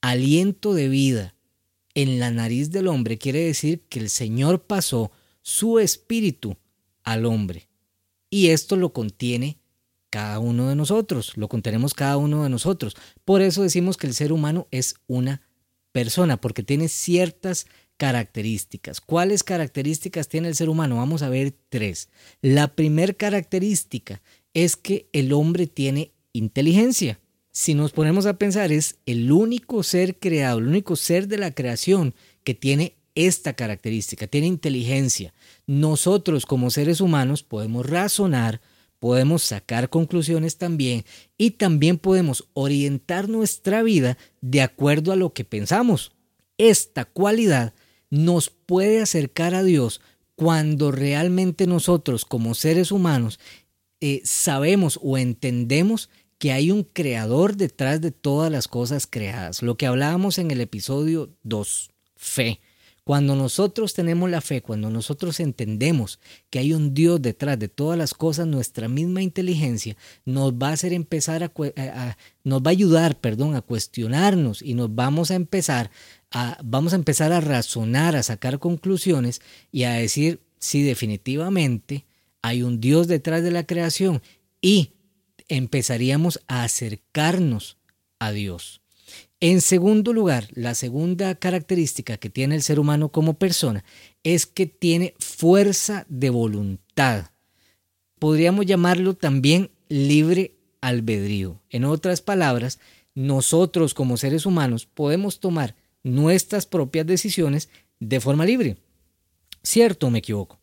aliento 0.00 0.72
de 0.72 0.88
vida 0.88 1.36
en 1.92 2.18
la 2.18 2.30
nariz 2.30 2.70
del 2.70 2.88
hombre, 2.88 3.18
quiere 3.18 3.40
decir 3.40 3.82
que 3.90 3.98
el 3.98 4.08
Señor 4.08 4.62
pasó 4.62 5.12
su 5.42 5.78
espíritu 5.78 6.56
al 7.02 7.26
hombre. 7.26 7.68
Y 8.30 8.48
esto 8.48 8.76
lo 8.76 8.94
contiene 8.94 9.59
cada 10.10 10.40
uno 10.40 10.68
de 10.68 10.76
nosotros, 10.76 11.36
lo 11.36 11.48
contenemos 11.48 11.94
cada 11.94 12.16
uno 12.16 12.42
de 12.42 12.50
nosotros. 12.50 12.96
Por 13.24 13.40
eso 13.42 13.62
decimos 13.62 13.96
que 13.96 14.06
el 14.06 14.14
ser 14.14 14.32
humano 14.32 14.66
es 14.70 14.96
una 15.06 15.42
persona, 15.92 16.40
porque 16.40 16.62
tiene 16.62 16.88
ciertas 16.88 17.66
características. 17.96 19.00
¿Cuáles 19.00 19.44
características 19.44 20.28
tiene 20.28 20.48
el 20.48 20.56
ser 20.56 20.68
humano? 20.68 20.96
Vamos 20.96 21.22
a 21.22 21.28
ver 21.28 21.54
tres. 21.68 22.08
La 22.40 22.68
primera 22.68 23.12
característica 23.12 24.22
es 24.54 24.76
que 24.76 25.08
el 25.12 25.32
hombre 25.32 25.66
tiene 25.66 26.12
inteligencia. 26.32 27.20
Si 27.52 27.74
nos 27.74 27.92
ponemos 27.92 28.26
a 28.26 28.38
pensar, 28.38 28.72
es 28.72 28.96
el 29.06 29.30
único 29.30 29.82
ser 29.82 30.18
creado, 30.18 30.58
el 30.58 30.68
único 30.68 30.96
ser 30.96 31.28
de 31.28 31.38
la 31.38 31.50
creación 31.50 32.14
que 32.44 32.54
tiene 32.54 32.96
esta 33.14 33.52
característica, 33.52 34.26
tiene 34.26 34.46
inteligencia. 34.46 35.34
Nosotros 35.66 36.46
como 36.46 36.70
seres 36.70 37.00
humanos 37.00 37.42
podemos 37.42 37.86
razonar, 37.86 38.60
podemos 39.00 39.42
sacar 39.42 39.88
conclusiones 39.88 40.58
también 40.58 41.04
y 41.36 41.52
también 41.52 41.98
podemos 41.98 42.46
orientar 42.52 43.28
nuestra 43.28 43.82
vida 43.82 44.16
de 44.40 44.62
acuerdo 44.62 45.10
a 45.10 45.16
lo 45.16 45.32
que 45.32 45.44
pensamos. 45.44 46.12
Esta 46.58 47.06
cualidad 47.06 47.74
nos 48.10 48.50
puede 48.50 49.00
acercar 49.00 49.54
a 49.54 49.64
Dios 49.64 50.00
cuando 50.36 50.92
realmente 50.92 51.66
nosotros 51.66 52.24
como 52.24 52.54
seres 52.54 52.92
humanos 52.92 53.40
eh, 54.00 54.20
sabemos 54.24 54.98
o 55.02 55.18
entendemos 55.18 56.08
que 56.38 56.52
hay 56.52 56.70
un 56.70 56.84
creador 56.84 57.56
detrás 57.56 58.00
de 58.00 58.12
todas 58.12 58.50
las 58.50 58.66
cosas 58.66 59.06
creadas. 59.06 59.62
Lo 59.62 59.76
que 59.76 59.86
hablábamos 59.86 60.38
en 60.38 60.50
el 60.50 60.60
episodio 60.60 61.30
2, 61.42 61.90
fe. 62.16 62.60
Cuando 63.04 63.34
nosotros 63.34 63.94
tenemos 63.94 64.30
la 64.30 64.40
fe, 64.40 64.62
cuando 64.62 64.90
nosotros 64.90 65.40
entendemos 65.40 66.20
que 66.50 66.58
hay 66.58 66.72
un 66.72 66.94
Dios 66.94 67.20
detrás 67.20 67.58
de 67.58 67.68
todas 67.68 67.98
las 67.98 68.14
cosas, 68.14 68.46
nuestra 68.46 68.88
misma 68.88 69.22
inteligencia 69.22 69.96
nos 70.24 70.52
va 70.52 70.68
a 70.68 70.72
hacer 70.72 70.92
empezar 70.92 71.42
a, 71.42 72.16
nos 72.44 72.62
va 72.62 72.66
a 72.66 72.70
ayudar, 72.70 73.18
perdón, 73.18 73.54
a 73.54 73.62
cuestionarnos 73.62 74.62
y 74.62 74.74
nos 74.74 74.94
vamos 74.94 75.30
a 75.30 75.34
empezar 75.34 75.90
a 76.30 76.58
vamos 76.62 76.92
a 76.92 76.96
empezar 76.96 77.32
a 77.32 77.40
razonar, 77.40 78.14
a 78.14 78.22
sacar 78.22 78.58
conclusiones 78.58 79.40
y 79.72 79.84
a 79.84 79.92
decir 79.92 80.40
si 80.58 80.82
definitivamente 80.82 82.04
hay 82.42 82.62
un 82.62 82.80
Dios 82.80 83.08
detrás 83.08 83.42
de 83.42 83.50
la 83.50 83.66
creación 83.66 84.22
y 84.60 84.92
empezaríamos 85.48 86.40
a 86.46 86.62
acercarnos 86.62 87.76
a 88.18 88.30
Dios. 88.30 88.79
En 89.42 89.62
segundo 89.62 90.12
lugar, 90.12 90.48
la 90.52 90.74
segunda 90.74 91.34
característica 91.34 92.18
que 92.18 92.28
tiene 92.28 92.54
el 92.54 92.62
ser 92.62 92.78
humano 92.78 93.08
como 93.08 93.38
persona 93.38 93.84
es 94.22 94.44
que 94.44 94.66
tiene 94.66 95.14
fuerza 95.18 96.04
de 96.10 96.28
voluntad. 96.28 97.30
Podríamos 98.18 98.66
llamarlo 98.66 99.14
también 99.14 99.70
libre 99.88 100.58
albedrío. 100.82 101.58
En 101.70 101.86
otras 101.86 102.20
palabras, 102.20 102.80
nosotros 103.14 103.94
como 103.94 104.18
seres 104.18 104.44
humanos 104.44 104.84
podemos 104.84 105.40
tomar 105.40 105.74
nuestras 106.02 106.66
propias 106.66 107.06
decisiones 107.06 107.70
de 107.98 108.20
forma 108.20 108.44
libre. 108.44 108.76
¿Cierto 109.62 110.08
o 110.08 110.10
me 110.10 110.18
equivoco? 110.18 110.60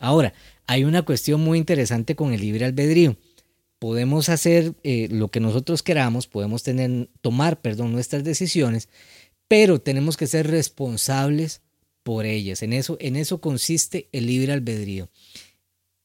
Ahora, 0.00 0.32
hay 0.66 0.82
una 0.82 1.02
cuestión 1.02 1.42
muy 1.42 1.58
interesante 1.58 2.16
con 2.16 2.32
el 2.32 2.40
libre 2.40 2.64
albedrío 2.64 3.16
podemos 3.78 4.28
hacer 4.28 4.74
eh, 4.82 5.08
lo 5.10 5.30
que 5.30 5.40
nosotros 5.40 5.82
queramos, 5.82 6.26
podemos 6.26 6.62
tener, 6.62 7.08
tomar 7.20 7.60
perdón, 7.60 7.92
nuestras 7.92 8.24
decisiones, 8.24 8.88
pero 9.48 9.80
tenemos 9.80 10.16
que 10.16 10.26
ser 10.26 10.48
responsables 10.48 11.62
por 12.02 12.24
ellas. 12.24 12.62
En 12.62 12.72
eso, 12.72 12.96
en 13.00 13.16
eso 13.16 13.40
consiste 13.40 14.08
el 14.12 14.26
libre 14.26 14.52
albedrío. 14.52 15.08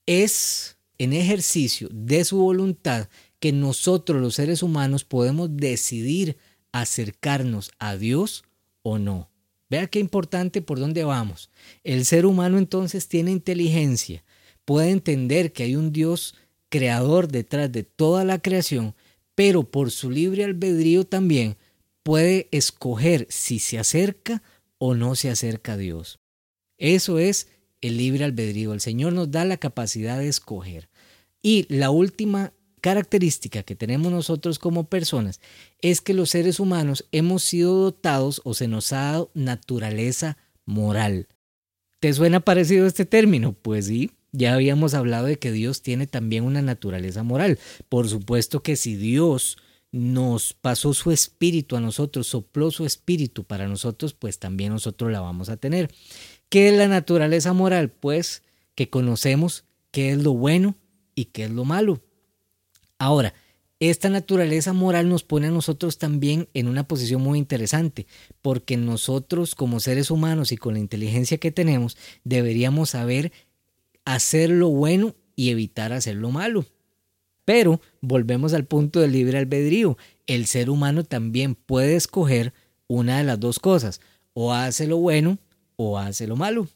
Es 0.05 0.77
en 0.97 1.13
ejercicio 1.13 1.89
de 1.91 2.23
su 2.25 2.37
voluntad 2.37 3.07
que 3.39 3.51
nosotros 3.51 4.21
los 4.21 4.35
seres 4.35 4.61
humanos 4.61 5.03
podemos 5.03 5.55
decidir 5.55 6.37
acercarnos 6.71 7.71
a 7.79 7.97
Dios 7.97 8.43
o 8.83 8.99
no. 8.99 9.29
Vea 9.69 9.87
qué 9.87 9.99
importante 9.99 10.61
por 10.61 10.79
dónde 10.79 11.03
vamos. 11.03 11.49
El 11.83 12.05
ser 12.05 12.25
humano 12.25 12.57
entonces 12.57 13.07
tiene 13.07 13.31
inteligencia, 13.31 14.23
puede 14.65 14.89
entender 14.89 15.53
que 15.53 15.63
hay 15.63 15.75
un 15.75 15.91
Dios 15.91 16.35
creador 16.71 17.27
detrás 17.27 17.71
de 17.71 17.83
toda 17.83 18.23
la 18.23 18.41
creación, 18.41 18.95
pero 19.35 19.69
por 19.69 19.91
su 19.91 20.09
libre 20.09 20.45
albedrío 20.45 21.03
también 21.03 21.57
puede 22.01 22.47
escoger 22.51 23.27
si 23.29 23.59
se 23.59 23.77
acerca 23.77 24.41
o 24.79 24.95
no 24.95 25.13
se 25.13 25.29
acerca 25.29 25.73
a 25.73 25.77
Dios. 25.77 26.19
Eso 26.79 27.19
es 27.19 27.49
el 27.81 27.97
libre 27.97 28.23
albedrío. 28.23 28.73
El 28.73 28.81
Señor 28.81 29.13
nos 29.13 29.29
da 29.29 29.45
la 29.45 29.57
capacidad 29.57 30.17
de 30.17 30.27
escoger. 30.27 30.89
Y 31.43 31.67
la 31.69 31.91
última 31.91 32.53
característica 32.79 33.61
que 33.61 33.75
tenemos 33.75 34.11
nosotros 34.11 34.57
como 34.57 34.85
personas 34.85 35.39
es 35.81 36.01
que 36.01 36.15
los 36.15 36.31
seres 36.31 36.59
humanos 36.59 37.05
hemos 37.11 37.43
sido 37.43 37.75
dotados 37.75 38.41
o 38.43 38.53
se 38.55 38.67
nos 38.67 38.91
ha 38.93 39.01
dado 39.01 39.31
naturaleza 39.35 40.37
moral. 40.65 41.27
¿Te 41.99 42.13
suena 42.13 42.39
parecido 42.39 42.87
este 42.87 43.05
término? 43.05 43.53
Pues 43.53 43.85
sí, 43.85 44.11
ya 44.31 44.53
habíamos 44.53 44.93
hablado 44.93 45.25
de 45.25 45.37
que 45.37 45.51
Dios 45.51 45.81
tiene 45.81 46.07
también 46.07 46.43
una 46.43 46.61
naturaleza 46.61 47.23
moral. 47.23 47.59
Por 47.89 48.07
supuesto 48.07 48.63
que 48.63 48.75
si 48.75 48.95
Dios 48.95 49.57
nos 49.91 50.53
pasó 50.53 50.93
su 50.93 51.11
espíritu 51.11 51.75
a 51.75 51.81
nosotros, 51.81 52.27
sopló 52.27 52.71
su 52.71 52.85
espíritu 52.85 53.43
para 53.43 53.67
nosotros, 53.67 54.13
pues 54.13 54.39
también 54.39 54.71
nosotros 54.71 55.11
la 55.11 55.19
vamos 55.19 55.49
a 55.49 55.57
tener. 55.57 55.91
¿Qué 56.49 56.69
es 56.69 56.77
la 56.77 56.87
naturaleza 56.87 57.53
moral? 57.53 57.89
Pues 57.89 58.43
que 58.75 58.89
conocemos 58.89 59.65
qué 59.91 60.11
es 60.11 60.23
lo 60.23 60.33
bueno 60.33 60.75
y 61.13 61.25
qué 61.25 61.43
es 61.43 61.51
lo 61.51 61.65
malo. 61.65 62.01
Ahora, 62.97 63.33
esta 63.81 64.09
naturaleza 64.09 64.73
moral 64.73 65.09
nos 65.09 65.23
pone 65.23 65.47
a 65.47 65.51
nosotros 65.51 65.97
también 65.97 66.47
en 66.53 66.67
una 66.67 66.87
posición 66.87 67.21
muy 67.21 67.39
interesante, 67.39 68.05
porque 68.41 68.77
nosotros 68.77 69.55
como 69.55 69.79
seres 69.79 70.11
humanos 70.11 70.51
y 70.51 70.57
con 70.57 70.75
la 70.75 70.79
inteligencia 70.79 71.39
que 71.39 71.51
tenemos, 71.51 71.97
deberíamos 72.23 72.91
saber 72.91 73.31
hacer 74.13 74.49
lo 74.49 74.69
bueno 74.69 75.15
y 75.35 75.49
evitar 75.49 75.93
hacer 75.93 76.15
lo 76.15 76.31
malo. 76.31 76.65
Pero 77.45 77.81
volvemos 78.01 78.53
al 78.53 78.65
punto 78.65 78.99
del 78.99 79.11
libre 79.11 79.37
albedrío. 79.37 79.97
El 80.27 80.45
ser 80.45 80.69
humano 80.69 81.03
también 81.03 81.55
puede 81.55 81.95
escoger 81.95 82.53
una 82.87 83.17
de 83.17 83.23
las 83.23 83.39
dos 83.39 83.59
cosas, 83.59 84.01
o 84.33 84.53
hace 84.53 84.87
lo 84.87 84.97
bueno 84.97 85.39
o 85.75 85.97
hace 85.97 86.27
lo 86.27 86.35
malo. 86.35 86.67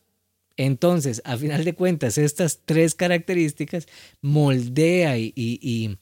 Entonces, 0.57 1.21
a 1.25 1.37
final 1.37 1.65
de 1.65 1.75
cuentas, 1.75 2.17
estas 2.17 2.61
tres 2.63 2.95
características 2.95 3.87
moldea 4.21 5.17
y, 5.17 5.33
y, 5.35 5.97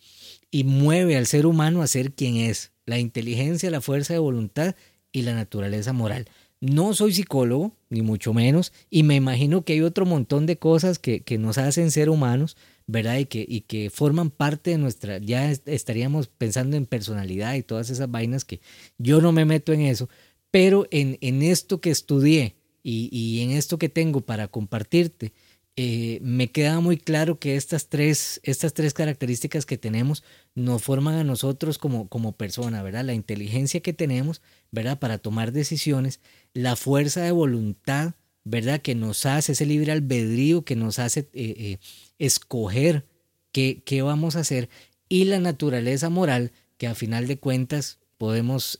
y, 0.52 0.64
mueve 0.64 1.18
al 1.18 1.26
ser 1.26 1.48
humano 1.48 1.82
a 1.82 1.88
ser 1.88 2.14
quien 2.14 2.38
es, 2.38 2.72
la 2.86 3.00
inteligencia, 3.00 3.72
la 3.72 3.82
fuerza 3.82 4.14
de 4.14 4.20
voluntad 4.20 4.76
y 5.12 5.24
la 5.24 5.34
naturaleza 5.34 5.92
moral. 5.92 6.28
No 6.64 6.94
soy 6.94 7.14
psicólogo, 7.14 7.76
ni 7.90 8.02
mucho 8.02 8.34
menos, 8.34 8.72
y 8.90 9.04
me 9.04 9.16
imagino 9.16 9.66
que 9.66 9.74
hay 9.74 9.82
otro 9.82 10.06
montón 10.06 10.46
de 10.46 10.58
cosas 10.58 10.98
que, 10.98 11.20
que 11.20 11.38
nos 11.38 11.58
hacen 11.58 11.92
ser 11.92 12.10
humanos, 12.10 12.56
¿verdad? 12.88 13.18
Y 13.18 13.26
que, 13.26 13.46
y 13.46 13.62
que 13.62 13.90
forman 13.90 14.30
parte 14.30 14.72
de 14.72 14.78
nuestra, 14.78 15.18
ya 15.18 15.52
estaríamos 15.52 16.28
pensando 16.28 16.78
en 16.78 16.86
personalidad 16.86 17.56
y 17.56 17.64
todas 17.64 17.90
esas 17.90 18.10
vainas 18.10 18.46
que 18.46 18.62
yo 18.98 19.20
no 19.20 19.34
me 19.34 19.44
meto 19.44 19.74
en 19.74 19.82
eso, 19.82 20.08
pero 20.52 20.88
en, 20.90 21.18
en 21.20 21.42
esto 21.42 21.82
que 21.82 21.92
estudié, 21.92 22.56
y, 22.82 23.42
en 23.42 23.52
esto 23.52 23.78
que 23.78 23.90
tengo 23.90 24.22
para 24.22 24.48
compartirte, 24.48 25.34
eh, 25.76 26.20
me 26.22 26.52
queda 26.52 26.80
muy 26.82 26.98
claro 26.98 27.40
que 27.40 27.56
estas 27.56 27.88
tres, 27.90 28.40
estas 28.44 28.76
tres 28.76 28.94
características 28.94 29.66
que 29.66 29.80
tenemos 29.80 30.24
nos 30.54 30.84
forman 30.84 31.16
a 31.16 31.24
nosotros 31.24 31.80
como, 31.80 32.08
como 32.10 32.34
persona, 32.34 32.84
¿verdad? 32.84 33.04
La 33.04 33.16
inteligencia 33.16 33.80
que 33.80 33.92
tenemos, 33.92 34.44
¿verdad? 34.72 35.00
Para 35.00 35.18
tomar 35.18 35.52
decisiones, 35.52 36.20
la 36.54 36.76
fuerza 36.76 37.22
de 37.22 37.32
voluntad, 37.32 38.14
¿verdad? 38.44 38.82
Que 38.82 38.94
nos 38.94 39.26
hace 39.26 39.54
ese 39.54 39.66
libre 39.66 39.92
albedrío, 39.92 40.64
que 40.64 40.76
nos 40.76 41.00
hace 41.00 41.22
eh, 41.22 41.28
eh, 41.34 41.78
escoger 42.20 43.08
qué, 43.52 43.82
qué, 43.84 44.04
vamos 44.04 44.36
a 44.36 44.42
hacer, 44.42 44.70
y 45.10 45.26
la 45.26 45.40
naturaleza 45.40 46.10
moral, 46.10 46.52
que 46.78 46.86
a 46.86 46.94
final 46.94 47.26
de 47.26 47.40
cuentas 47.40 47.98
podemos 48.20 48.78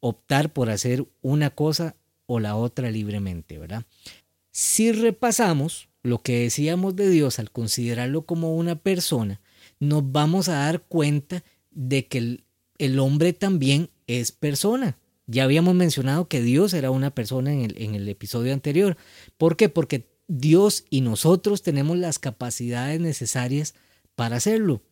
optar 0.00 0.52
por 0.52 0.70
hacer 0.70 1.06
una 1.20 1.50
cosa 1.50 1.96
o 2.26 2.38
la 2.38 2.54
otra 2.54 2.90
libremente, 2.90 3.58
¿verdad? 3.58 3.84
Si 4.50 4.92
repasamos 4.92 5.88
lo 6.02 6.22
que 6.22 6.40
decíamos 6.40 6.96
de 6.96 7.08
Dios 7.08 7.38
al 7.38 7.50
considerarlo 7.50 8.22
como 8.22 8.56
una 8.56 8.76
persona, 8.76 9.40
nos 9.78 10.10
vamos 10.10 10.48
a 10.48 10.54
dar 10.54 10.82
cuenta 10.82 11.44
de 11.70 12.06
que 12.06 12.40
el, 12.78 12.98
hombre 12.98 13.32
también 13.32 13.90
es 14.06 14.32
persona. 14.32 14.98
Ya 15.26 15.44
habíamos 15.44 15.74
mencionado 15.74 16.28
que 16.28 16.42
Dios 16.42 16.74
era 16.74 16.90
una 16.90 17.14
persona 17.14 17.52
en 17.52 17.62
el, 17.62 17.74
en 17.80 17.94
el 17.94 18.08
episodio 18.08 18.52
anterior. 18.52 18.96
¿Por 19.38 19.56
qué? 19.56 19.68
Porque 19.68 20.08
Dios 20.26 20.84
y 20.90 21.00
nosotros 21.00 21.62
tenemos 21.62 21.96
las 21.96 22.18
capacidades 22.18 23.00
necesarias 23.00 23.74
para 24.14 24.36
hacerlo. 24.36 24.82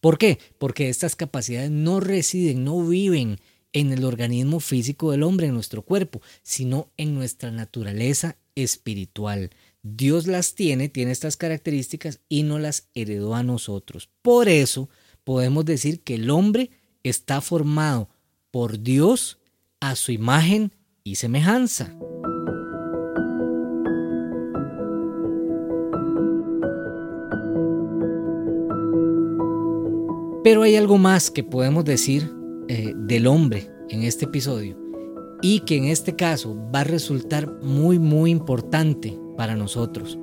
¿Por 0.00 0.18
qué? 0.18 0.38
Porque 0.58 0.88
estas 0.88 1.16
capacidades 1.16 1.70
no 1.70 2.00
residen, 2.00 2.64
no 2.64 2.86
viven 2.86 3.38
en 3.72 3.92
el 3.92 4.04
organismo 4.04 4.60
físico 4.60 5.10
del 5.10 5.22
hombre, 5.22 5.48
en 5.48 5.54
nuestro 5.54 5.82
cuerpo, 5.82 6.22
sino 6.42 6.90
en 6.96 7.14
nuestra 7.14 7.50
naturaleza 7.50 8.36
espiritual. 8.54 9.50
Dios 9.94 10.26
las 10.26 10.56
tiene, 10.56 10.88
tiene 10.88 11.12
estas 11.12 11.36
características 11.36 12.20
y 12.28 12.42
no 12.42 12.58
las 12.58 12.88
heredó 12.94 13.36
a 13.36 13.44
nosotros. 13.44 14.08
Por 14.20 14.48
eso 14.48 14.88
podemos 15.22 15.64
decir 15.64 16.02
que 16.02 16.16
el 16.16 16.28
hombre 16.30 16.70
está 17.04 17.40
formado 17.40 18.08
por 18.50 18.80
Dios 18.80 19.38
a 19.78 19.94
su 19.94 20.10
imagen 20.10 20.72
y 21.04 21.14
semejanza. 21.14 21.96
Pero 30.42 30.62
hay 30.62 30.74
algo 30.74 30.98
más 30.98 31.30
que 31.30 31.44
podemos 31.44 31.84
decir 31.84 32.32
eh, 32.68 32.92
del 32.96 33.28
hombre 33.28 33.70
en 33.88 34.02
este 34.02 34.24
episodio 34.24 34.76
y 35.42 35.60
que 35.60 35.76
en 35.76 35.84
este 35.84 36.16
caso 36.16 36.56
va 36.74 36.80
a 36.80 36.84
resultar 36.84 37.48
muy 37.62 37.98
muy 38.00 38.30
importante 38.30 39.16
para 39.36 39.56
nosotros. 39.56 40.18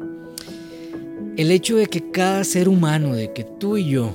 El 1.38 1.52
hecho 1.52 1.76
de 1.78 1.88
que 1.88 2.12
cada 2.12 2.44
ser 2.44 2.70
humano, 2.70 3.16
de 3.16 3.34
que 3.34 3.44
tú 3.44 3.78
y 3.78 3.90
yo 3.90 4.14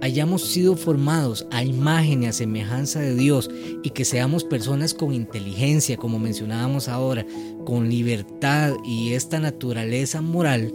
hayamos 0.00 0.42
sido 0.42 0.76
formados 0.76 1.46
a 1.50 1.64
imagen 1.64 2.22
y 2.22 2.26
a 2.26 2.32
semejanza 2.32 3.00
de 3.00 3.14
Dios 3.14 3.50
y 3.82 3.90
que 3.90 4.04
seamos 4.04 4.44
personas 4.44 4.94
con 4.94 5.14
inteligencia, 5.14 5.96
como 5.96 6.18
mencionábamos 6.18 6.88
ahora, 6.88 7.26
con 7.64 7.88
libertad 7.88 8.74
y 8.84 9.14
esta 9.14 9.40
naturaleza 9.40 10.20
moral, 10.20 10.74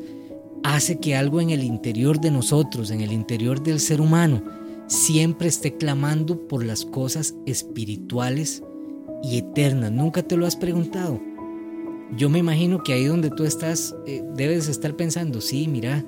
hace 0.64 1.00
que 1.00 1.16
algo 1.16 1.42
en 1.42 1.52
el 1.52 1.64
interior 1.64 2.20
de 2.20 2.32
nosotros, 2.32 2.92
en 2.92 3.02
el 3.02 3.12
interior 3.12 3.62
del 3.62 3.80
ser 3.80 4.02
humano, 4.02 4.44
siempre 4.88 5.48
esté 5.48 5.78
clamando 5.78 6.48
por 6.48 6.64
las 6.64 6.86
cosas 6.86 7.36
espirituales 7.46 8.64
y 9.24 9.38
eternas. 9.38 9.92
¿Nunca 9.92 10.24
te 10.24 10.38
lo 10.38 10.46
has 10.46 10.56
preguntado? 10.56 11.22
Yo 12.16 12.30
me 12.30 12.40
imagino 12.40 12.84
que 12.84 12.94
ahí 12.94 13.06
donde 13.06 13.30
tú 13.30 13.44
estás, 13.44 13.96
eh, 14.06 14.24
debes 14.36 14.68
estar 14.68 14.96
pensando, 14.96 15.42
sí, 15.42 15.68
mira, 15.68 16.06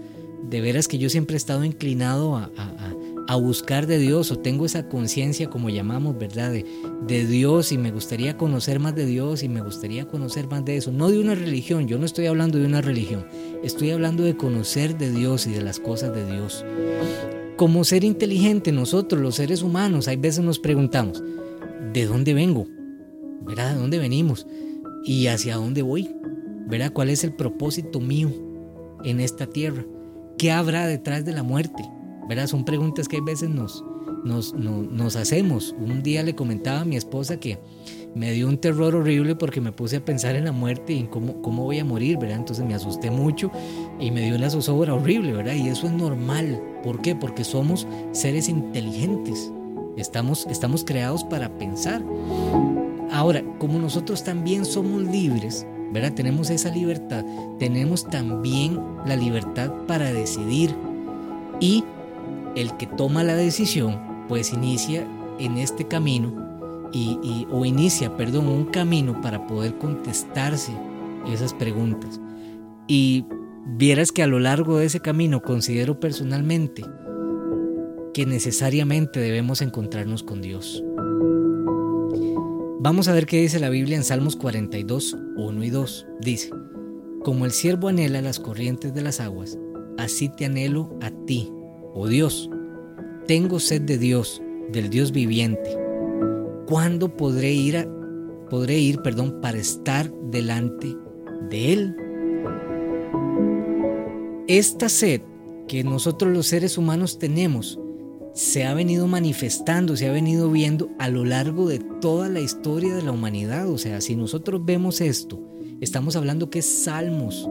de 0.49 0.61
veras 0.61 0.87
que 0.87 0.97
yo 0.97 1.09
siempre 1.09 1.35
he 1.35 1.37
estado 1.37 1.63
inclinado 1.63 2.37
a, 2.37 2.51
buscar 3.37 3.85
de 3.85 3.97
Dios 3.97 4.31
o 4.31 4.39
tengo 4.39 4.65
esa 4.65 4.87
conciencia, 4.87 5.49
como 5.49 5.69
llamamos, 5.69 6.17
¿verdad? 6.17 6.51
De, 6.51 6.65
de 7.05 7.25
Dios 7.25 7.73
y 7.73 7.77
me 7.77 7.91
gustaría 7.91 8.37
conocer 8.37 8.79
más 8.79 8.95
de 8.95 9.05
Dios 9.05 9.43
y 9.43 9.49
me 9.49 9.61
gustaría 9.61 10.07
conocer 10.07 10.47
más 10.47 10.63
de 10.63 10.77
eso. 10.77 10.91
No 10.91 11.09
de 11.09 11.19
una 11.19 11.35
religión, 11.35 11.87
yo 11.87 11.97
no 11.97 12.05
estoy 12.05 12.27
hablando 12.27 12.59
de 12.59 12.65
una 12.65 12.81
religión, 12.81 13.25
estoy 13.61 13.91
hablando 13.91 14.23
de 14.23 14.37
conocer 14.37 14.97
de 14.97 15.11
Dios 15.11 15.47
y 15.47 15.51
de 15.51 15.61
las 15.61 15.79
cosas 15.79 16.15
de 16.15 16.25
Dios. 16.31 16.63
Como 17.57 17.83
ser 17.83 18.03
inteligente, 18.03 18.71
nosotros 18.71 19.21
los 19.21 19.35
seres 19.35 19.63
humanos, 19.63 20.07
hay 20.07 20.17
veces 20.17 20.43
nos 20.43 20.59
preguntamos, 20.59 21.21
¿de 21.93 22.05
dónde 22.05 22.33
vengo? 22.33 22.67
¿Verdad? 23.41 23.73
¿De 23.73 23.79
dónde 23.79 23.99
venimos? 23.99 24.47
¿Y 25.05 25.27
hacia 25.27 25.57
dónde 25.57 25.83
voy? 25.83 26.15
¿Verdad? 26.67 26.91
¿Cuál 26.91 27.11
es 27.11 27.23
el 27.23 27.33
propósito 27.33 27.99
mío 27.99 28.31
en 29.03 29.19
esta 29.19 29.45
tierra? 29.45 29.85
¿Qué 30.39 30.51
habrá 30.51 30.87
detrás 30.87 31.23
de 31.23 31.31
la 31.31 31.43
muerte? 31.43 31.87
¿Verdad? 32.27 32.47
Son 32.47 32.65
preguntas 32.65 33.07
que 33.07 33.17
hay 33.17 33.21
veces 33.21 33.49
nos, 33.49 33.85
nos, 34.23 34.55
nos 34.55 35.15
hacemos. 35.15 35.75
Un 35.77 36.01
día 36.01 36.23
le 36.23 36.33
comentaba 36.33 36.81
a 36.81 36.85
mi 36.85 36.95
esposa 36.95 37.39
que 37.39 37.59
me 38.15 38.31
dio 38.31 38.47
un 38.47 38.57
terror 38.57 38.95
horrible 38.95 39.35
porque 39.35 39.61
me 39.61 39.71
puse 39.71 39.97
a 39.97 40.05
pensar 40.05 40.35
en 40.35 40.45
la 40.45 40.51
muerte 40.51 40.93
y 40.93 41.01
en 41.01 41.07
cómo, 41.07 41.39
cómo 41.43 41.63
voy 41.65 41.77
a 41.77 41.85
morir, 41.85 42.17
¿verdad? 42.17 42.39
Entonces 42.39 42.65
me 42.65 42.73
asusté 42.73 43.11
mucho 43.11 43.51
y 43.99 44.09
me 44.09 44.21
dio 44.21 44.35
una 44.35 44.49
zozobra 44.49 44.95
horrible, 44.95 45.33
¿verdad? 45.33 45.53
Y 45.53 45.67
eso 45.67 45.85
es 45.85 45.93
normal. 45.93 46.59
¿Por 46.83 47.03
qué? 47.03 47.15
Porque 47.15 47.43
somos 47.43 47.85
seres 48.11 48.49
inteligentes. 48.49 49.51
Estamos, 49.97 50.47
estamos 50.49 50.83
creados 50.83 51.23
para 51.23 51.55
pensar. 51.59 52.01
Ahora, 53.15 53.41
como 53.59 53.79
nosotros 53.79 54.25
también 54.25 54.65
somos 54.65 55.01
libres, 55.01 55.65
¿verdad? 55.93 56.13
Tenemos 56.13 56.49
esa 56.49 56.69
libertad, 56.69 57.23
tenemos 57.59 58.05
también 58.05 58.77
la 59.05 59.15
libertad 59.15 59.71
para 59.87 60.11
decidir. 60.11 60.75
Y 61.61 61.85
el 62.57 62.75
que 62.75 62.87
toma 62.87 63.23
la 63.23 63.37
decisión, 63.37 64.01
pues 64.27 64.51
inicia 64.51 65.07
en 65.39 65.57
este 65.57 65.87
camino 65.87 66.89
y, 66.91 67.47
o 67.49 67.63
inicia, 67.63 68.17
perdón, 68.17 68.49
un 68.49 68.65
camino 68.65 69.21
para 69.21 69.47
poder 69.47 69.77
contestarse 69.77 70.73
esas 71.31 71.53
preguntas. 71.53 72.19
Y 72.85 73.23
vieras 73.65 74.11
que 74.11 74.23
a 74.23 74.27
lo 74.27 74.39
largo 74.39 74.77
de 74.77 74.87
ese 74.87 74.99
camino 74.99 75.41
considero 75.41 76.01
personalmente 76.01 76.83
que 78.13 78.25
necesariamente 78.25 79.21
debemos 79.21 79.61
encontrarnos 79.61 80.21
con 80.21 80.41
Dios. 80.41 80.83
Vamos 82.85 83.07
a 83.07 83.13
ver 83.13 83.25
qué 83.25 83.41
dice 83.41 83.59
la 83.59 83.71
Biblia 83.71 83.97
en 83.97 84.03
Salmos 84.03 84.35
42, 84.35 85.17
1 85.37 85.63
y 85.63 85.69
2. 85.71 86.05
Dice, 86.21 86.51
como 87.23 87.45
el 87.45 87.51
siervo 87.51 87.87
anhela 87.87 88.21
las 88.21 88.39
corrientes 88.39 88.93
de 88.93 89.01
las 89.01 89.19
aguas, 89.19 89.57
así 89.97 90.29
te 90.29 90.45
anhelo 90.45 90.95
a 91.01 91.09
ti, 91.25 91.51
oh 91.95 92.07
Dios. 92.07 92.47
Tengo 93.25 93.59
sed 93.59 93.81
de 93.81 93.97
Dios, 93.97 94.39
del 94.71 94.91
Dios 94.91 95.11
viviente. 95.11 95.75
¿Cuándo 96.67 97.17
podré 97.17 97.53
ir, 97.53 97.89
podré 98.51 98.77
ir 98.77 99.01
perdón, 99.01 99.41
para 99.41 99.57
estar 99.57 100.13
delante 100.29 100.95
de 101.49 101.73
Él? 101.73 101.95
Esta 104.47 104.89
sed 104.89 105.21
que 105.67 105.83
nosotros 105.83 106.31
los 106.31 106.45
seres 106.45 106.77
humanos 106.77 107.17
tenemos 107.17 107.79
se 108.35 108.65
ha 108.65 108.73
venido 108.73 109.07
manifestando, 109.07 109.95
se 109.95 110.09
ha 110.09 110.11
venido 110.11 110.51
viendo 110.51 110.89
a 110.99 111.07
lo 111.07 111.23
largo 111.23 111.69
de 111.69 111.79
toda 111.79 112.27
la 112.27 112.41
historia 112.41 112.93
de 112.93 113.01
la 113.01 113.13
humanidad. 113.13 113.69
O 113.69 113.77
sea, 113.77 114.01
si 114.01 114.17
nosotros 114.17 114.63
vemos 114.65 114.99
esto, 114.99 115.39
estamos 115.79 116.17
hablando 116.17 116.49
que 116.49 116.59
es 116.59 116.65
salmos. 116.65 117.49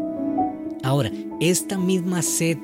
Ahora, 0.82 1.10
esta 1.40 1.78
misma 1.78 2.20
sed 2.20 2.58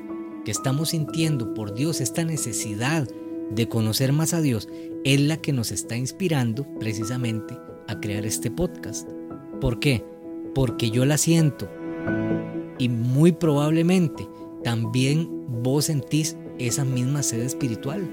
que 0.45 0.51
estamos 0.51 0.89
sintiendo 0.89 1.55
por 1.55 1.73
Dios, 1.73 1.99
esta 1.99 2.23
necesidad 2.23 3.07
de 3.49 3.67
conocer 3.67 4.13
más 4.13 4.35
a 4.35 4.41
Dios 4.41 4.69
es 5.03 5.19
la 5.19 5.37
que 5.37 5.51
nos 5.51 5.71
está 5.71 5.97
inspirando 5.97 6.67
precisamente 6.79 7.57
a 7.87 7.99
crear 7.99 8.23
este 8.27 8.51
podcast. 8.51 9.09
¿Por 9.59 9.79
qué? 9.79 10.05
Porque 10.53 10.91
yo 10.91 11.05
la 11.05 11.17
siento 11.17 11.67
y 12.77 12.87
muy 12.87 13.31
probablemente 13.31 14.27
también 14.63 15.27
vos 15.63 15.85
sentís 15.85 16.37
esa 16.59 16.85
misma 16.85 17.23
sed 17.23 17.41
espiritual. 17.41 18.09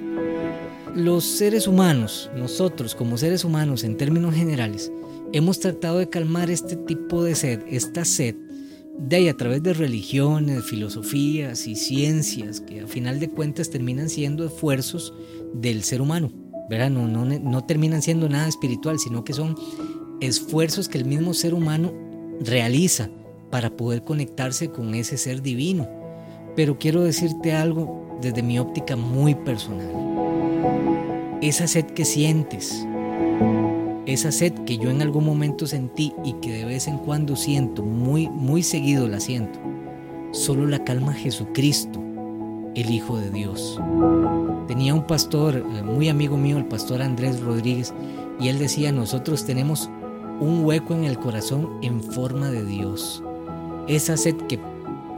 Los 0.94 1.24
seres 1.24 1.66
humanos, 1.66 2.30
nosotros 2.36 2.94
como 2.94 3.18
seres 3.18 3.44
humanos 3.44 3.84
en 3.84 3.96
términos 3.96 4.34
generales, 4.34 4.90
hemos 5.32 5.60
tratado 5.60 5.98
de 5.98 6.08
calmar 6.08 6.50
este 6.50 6.76
tipo 6.76 7.22
de 7.22 7.34
sed, 7.34 7.60
esta 7.68 8.04
sed, 8.04 8.34
de 8.98 9.16
ahí 9.16 9.28
a 9.28 9.36
través 9.36 9.62
de 9.62 9.74
religiones, 9.74 10.64
filosofías 10.64 11.66
y 11.66 11.76
ciencias 11.76 12.60
que 12.60 12.80
a 12.80 12.86
final 12.86 13.20
de 13.20 13.28
cuentas 13.28 13.70
terminan 13.70 14.08
siendo 14.08 14.44
esfuerzos 14.44 15.14
del 15.54 15.84
ser 15.84 16.00
humano. 16.00 16.32
¿verdad? 16.68 16.90
No, 16.90 17.08
no, 17.08 17.24
no 17.24 17.64
terminan 17.64 18.02
siendo 18.02 18.28
nada 18.28 18.46
espiritual, 18.46 18.98
sino 18.98 19.24
que 19.24 19.32
son 19.32 19.56
esfuerzos 20.20 20.88
que 20.88 20.98
el 20.98 21.04
mismo 21.04 21.34
ser 21.34 21.54
humano 21.54 21.92
realiza 22.40 23.08
para 23.50 23.70
poder 23.70 24.04
conectarse 24.04 24.70
con 24.70 24.94
ese 24.94 25.16
ser 25.16 25.42
divino. 25.42 25.88
Pero 26.58 26.76
quiero 26.76 27.02
decirte 27.02 27.52
algo 27.52 28.18
desde 28.20 28.42
mi 28.42 28.58
óptica 28.58 28.96
muy 28.96 29.36
personal. 29.36 29.92
Esa 31.40 31.68
sed 31.68 31.84
que 31.84 32.04
sientes, 32.04 32.84
esa 34.06 34.32
sed 34.32 34.52
que 34.66 34.76
yo 34.76 34.90
en 34.90 35.00
algún 35.00 35.24
momento 35.24 35.68
sentí 35.68 36.12
y 36.24 36.32
que 36.40 36.50
de 36.50 36.64
vez 36.64 36.88
en 36.88 36.98
cuando 36.98 37.36
siento, 37.36 37.84
muy, 37.84 38.28
muy 38.28 38.64
seguido 38.64 39.06
la 39.06 39.20
siento, 39.20 39.60
solo 40.32 40.66
la 40.66 40.82
calma 40.82 41.12
Jesucristo, 41.12 42.02
el 42.74 42.90
Hijo 42.90 43.18
de 43.18 43.30
Dios. 43.30 43.80
Tenía 44.66 44.94
un 44.94 45.06
pastor, 45.06 45.58
eh, 45.58 45.82
muy 45.84 46.08
amigo 46.08 46.36
mío, 46.36 46.58
el 46.58 46.66
pastor 46.66 47.02
Andrés 47.02 47.40
Rodríguez, 47.40 47.94
y 48.40 48.48
él 48.48 48.58
decía, 48.58 48.90
nosotros 48.90 49.44
tenemos 49.44 49.88
un 50.40 50.64
hueco 50.64 50.92
en 50.94 51.04
el 51.04 51.20
corazón 51.20 51.78
en 51.82 52.02
forma 52.02 52.50
de 52.50 52.64
Dios. 52.64 53.22
Esa 53.86 54.16
sed 54.16 54.34
que 54.48 54.58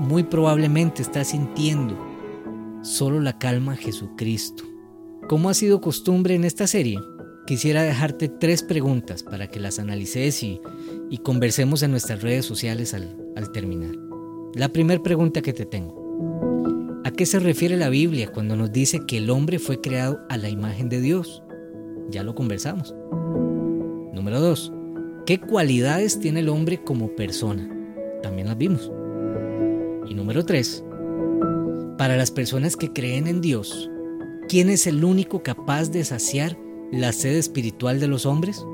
muy 0.01 0.23
probablemente 0.23 1.03
estás 1.03 1.29
sintiendo, 1.29 1.95
solo 2.83 3.21
la 3.21 3.39
calma 3.39 3.77
Jesucristo. 3.77 4.65
Como 5.29 5.51
ha 5.51 5.55
sido 5.55 5.83
costumbre 5.83 6.35
en 6.35 6.45
esta 6.45 6.67
serie, 6.67 6.99
quisiera 7.47 7.83
dejarte 7.83 8.31
tres 8.31 8.63
preguntas 8.63 9.23
para 9.23 9.49
que 9.49 9.61
las 9.61 9.79
analices 9.79 10.43
y, 10.43 10.59
y 11.11 11.19
conversemos 11.19 11.83
en 11.83 11.91
nuestras 11.91 12.23
redes 12.23 12.47
sociales 12.47 12.95
al, 12.95 13.15
al 13.37 13.53
terminar. 13.53 13.95
La 14.55 14.71
primera 14.71 15.03
pregunta 15.03 15.43
que 15.43 15.53
te 15.53 15.67
tengo. 15.67 16.01
¿A 17.05 17.11
qué 17.11 17.27
se 17.27 17.39
refiere 17.39 17.77
la 17.77 17.91
Biblia 17.91 18.33
cuando 18.33 18.57
nos 18.57 18.73
dice 18.73 19.01
que 19.07 19.19
el 19.19 19.29
hombre 19.29 19.59
fue 19.59 19.83
creado 19.83 20.19
a 20.31 20.39
la 20.39 20.49
imagen 20.49 20.89
de 20.89 21.03
Dios? 21.03 21.43
Ya 22.09 22.23
lo 22.23 22.35
conversamos. 22.35 22.95
Número 24.15 24.41
2. 24.41 24.73
¿Qué 25.27 25.39
cualidades 25.39 26.19
tiene 26.19 26.41
el 26.41 26.49
hombre 26.49 26.83
como 26.83 27.15
persona? 27.15 27.69
También 28.23 28.49
las 28.49 28.57
vimos. 28.57 28.91
Y 30.11 30.15
número 30.15 30.45
3. 30.45 30.85
Para 31.97 32.17
las 32.17 32.33
personas 32.33 32.77
que 32.77 32.93
creen 32.93 33.29
en 33.29 33.41
Dios, 33.41 33.89
¿quién 34.49 34.69
es 34.69 34.89
el 34.89 35.05
único 35.05 35.45
capaz 35.45 35.91
de 35.91 36.05
saciar 36.05 36.59
la 36.91 37.13
sed 37.13 37.37
espiritual 37.37 38.01
de 38.01 38.09
los 38.09 38.27
hombres? 38.27 38.67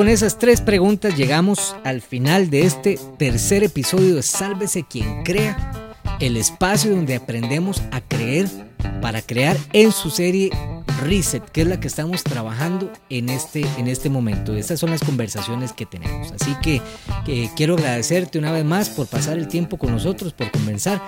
Con 0.00 0.08
esas 0.08 0.38
tres 0.38 0.62
preguntas 0.62 1.14
llegamos 1.14 1.76
al 1.84 2.00
final 2.00 2.48
de 2.48 2.62
este 2.62 2.98
tercer 3.18 3.64
episodio 3.64 4.14
de 4.14 4.22
Sálvese 4.22 4.82
quien 4.82 5.24
crea, 5.24 5.94
el 6.20 6.38
espacio 6.38 6.92
donde 6.96 7.16
aprendemos 7.16 7.82
a 7.90 8.00
creer 8.00 8.48
para 9.02 9.20
crear 9.20 9.58
en 9.74 9.92
su 9.92 10.08
serie 10.08 10.52
Reset, 11.02 11.44
que 11.50 11.60
es 11.60 11.66
la 11.66 11.80
que 11.80 11.88
estamos 11.88 12.24
trabajando 12.24 12.90
en 13.10 13.28
este, 13.28 13.66
en 13.76 13.88
este 13.88 14.08
momento. 14.08 14.54
Estas 14.54 14.80
son 14.80 14.88
las 14.88 15.02
conversaciones 15.02 15.74
que 15.74 15.84
tenemos. 15.84 16.32
Así 16.32 16.56
que, 16.62 16.80
quiero 17.54 17.74
agradecerte 17.74 18.38
una 18.38 18.52
vez 18.52 18.64
más 18.64 18.88
por 18.88 19.06
pasar 19.06 19.36
el 19.36 19.48
tiempo 19.48 19.76
con 19.76 19.92
nosotros, 19.92 20.32
por 20.32 20.50
conversar 20.50 21.02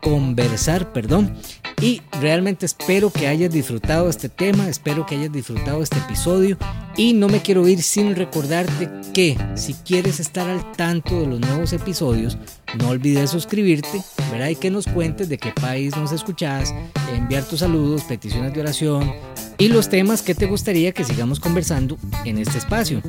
conversar, 0.00 0.92
perdón. 0.92 1.34
Y 1.80 2.02
realmente 2.20 2.66
espero 2.66 3.10
que 3.10 3.28
hayas 3.28 3.52
disfrutado 3.52 4.08
este 4.08 4.28
tema, 4.28 4.68
espero 4.68 5.06
que 5.06 5.14
hayas 5.14 5.32
disfrutado 5.32 5.82
este 5.82 5.98
episodio. 5.98 6.56
Y 6.96 7.12
no 7.12 7.28
me 7.28 7.40
quiero 7.40 7.68
ir 7.68 7.82
sin 7.82 8.16
recordarte 8.16 8.90
que 9.14 9.38
si 9.54 9.74
quieres 9.74 10.18
estar 10.18 10.48
al 10.48 10.72
tanto 10.72 11.20
de 11.20 11.26
los 11.28 11.40
nuevos 11.40 11.72
episodios, 11.72 12.36
no 12.78 12.88
olvides 12.88 13.30
suscribirte, 13.30 14.02
¿verdad? 14.32 14.48
Y 14.48 14.56
que 14.56 14.70
nos 14.70 14.86
cuentes 14.86 15.28
de 15.28 15.38
qué 15.38 15.52
país 15.52 15.96
nos 15.96 16.10
escuchas, 16.10 16.74
enviar 17.14 17.44
tus 17.44 17.60
saludos, 17.60 18.02
peticiones 18.02 18.52
de 18.52 18.60
oración, 18.60 19.12
y 19.58 19.68
los 19.68 19.88
temas 19.88 20.22
que 20.22 20.34
te 20.34 20.46
gustaría 20.46 20.92
que 20.92 21.04
sigamos 21.04 21.40
conversando 21.40 21.98
en 22.24 22.38
este 22.38 22.58
espacio. 22.58 23.02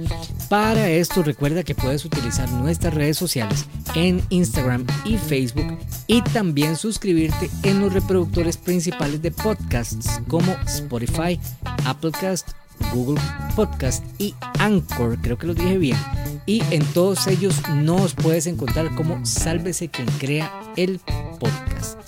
Para 0.49 0.89
esto 0.89 1.21
recuerda 1.21 1.63
que 1.63 1.75
puedes 1.75 2.03
utilizar 2.03 2.49
nuestras 2.51 2.93
redes 2.93 3.17
sociales 3.17 3.65
en 3.95 4.21
Instagram 4.29 4.85
y 5.05 5.17
Facebook 5.17 5.77
y 6.07 6.21
también 6.23 6.75
suscribirte 6.75 7.49
en 7.63 7.79
los 7.79 7.93
reproductores 7.93 8.57
principales 8.57 9.21
de 9.21 9.31
podcasts 9.31 10.19
como 10.27 10.51
Spotify, 10.65 11.39
Applecast, 11.85 12.49
Google 12.93 13.21
Podcast 13.55 14.03
y 14.19 14.33
Anchor, 14.57 15.19
creo 15.21 15.37
que 15.37 15.47
lo 15.47 15.53
dije 15.53 15.77
bien. 15.77 15.97
Y 16.45 16.63
en 16.71 16.83
todos 16.93 17.27
ellos 17.27 17.61
nos 17.75 18.15
puedes 18.15 18.47
encontrar 18.47 18.95
como 18.95 19.23
Sálvese 19.25 19.89
quien 19.89 20.07
crea 20.17 20.51
el 20.75 20.99
podcast. 21.39 21.99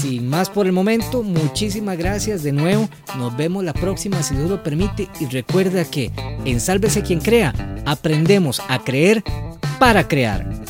Sin 0.00 0.28
más 0.28 0.50
por 0.50 0.66
el 0.66 0.72
momento, 0.72 1.22
muchísimas 1.22 1.96
gracias 1.96 2.42
de 2.42 2.52
nuevo. 2.52 2.88
Nos 3.16 3.36
vemos 3.36 3.62
la 3.62 3.72
próxima 3.72 4.22
si 4.22 4.34
Dios 4.34 4.50
lo 4.50 4.62
permite. 4.62 5.08
Y 5.20 5.26
recuerda 5.26 5.84
que 5.84 6.10
en 6.44 6.60
Sálvese 6.60 7.02
quien 7.02 7.20
crea, 7.20 7.54
aprendemos 7.86 8.60
a 8.68 8.82
creer 8.82 9.22
para 9.78 10.08
crear. 10.08 10.63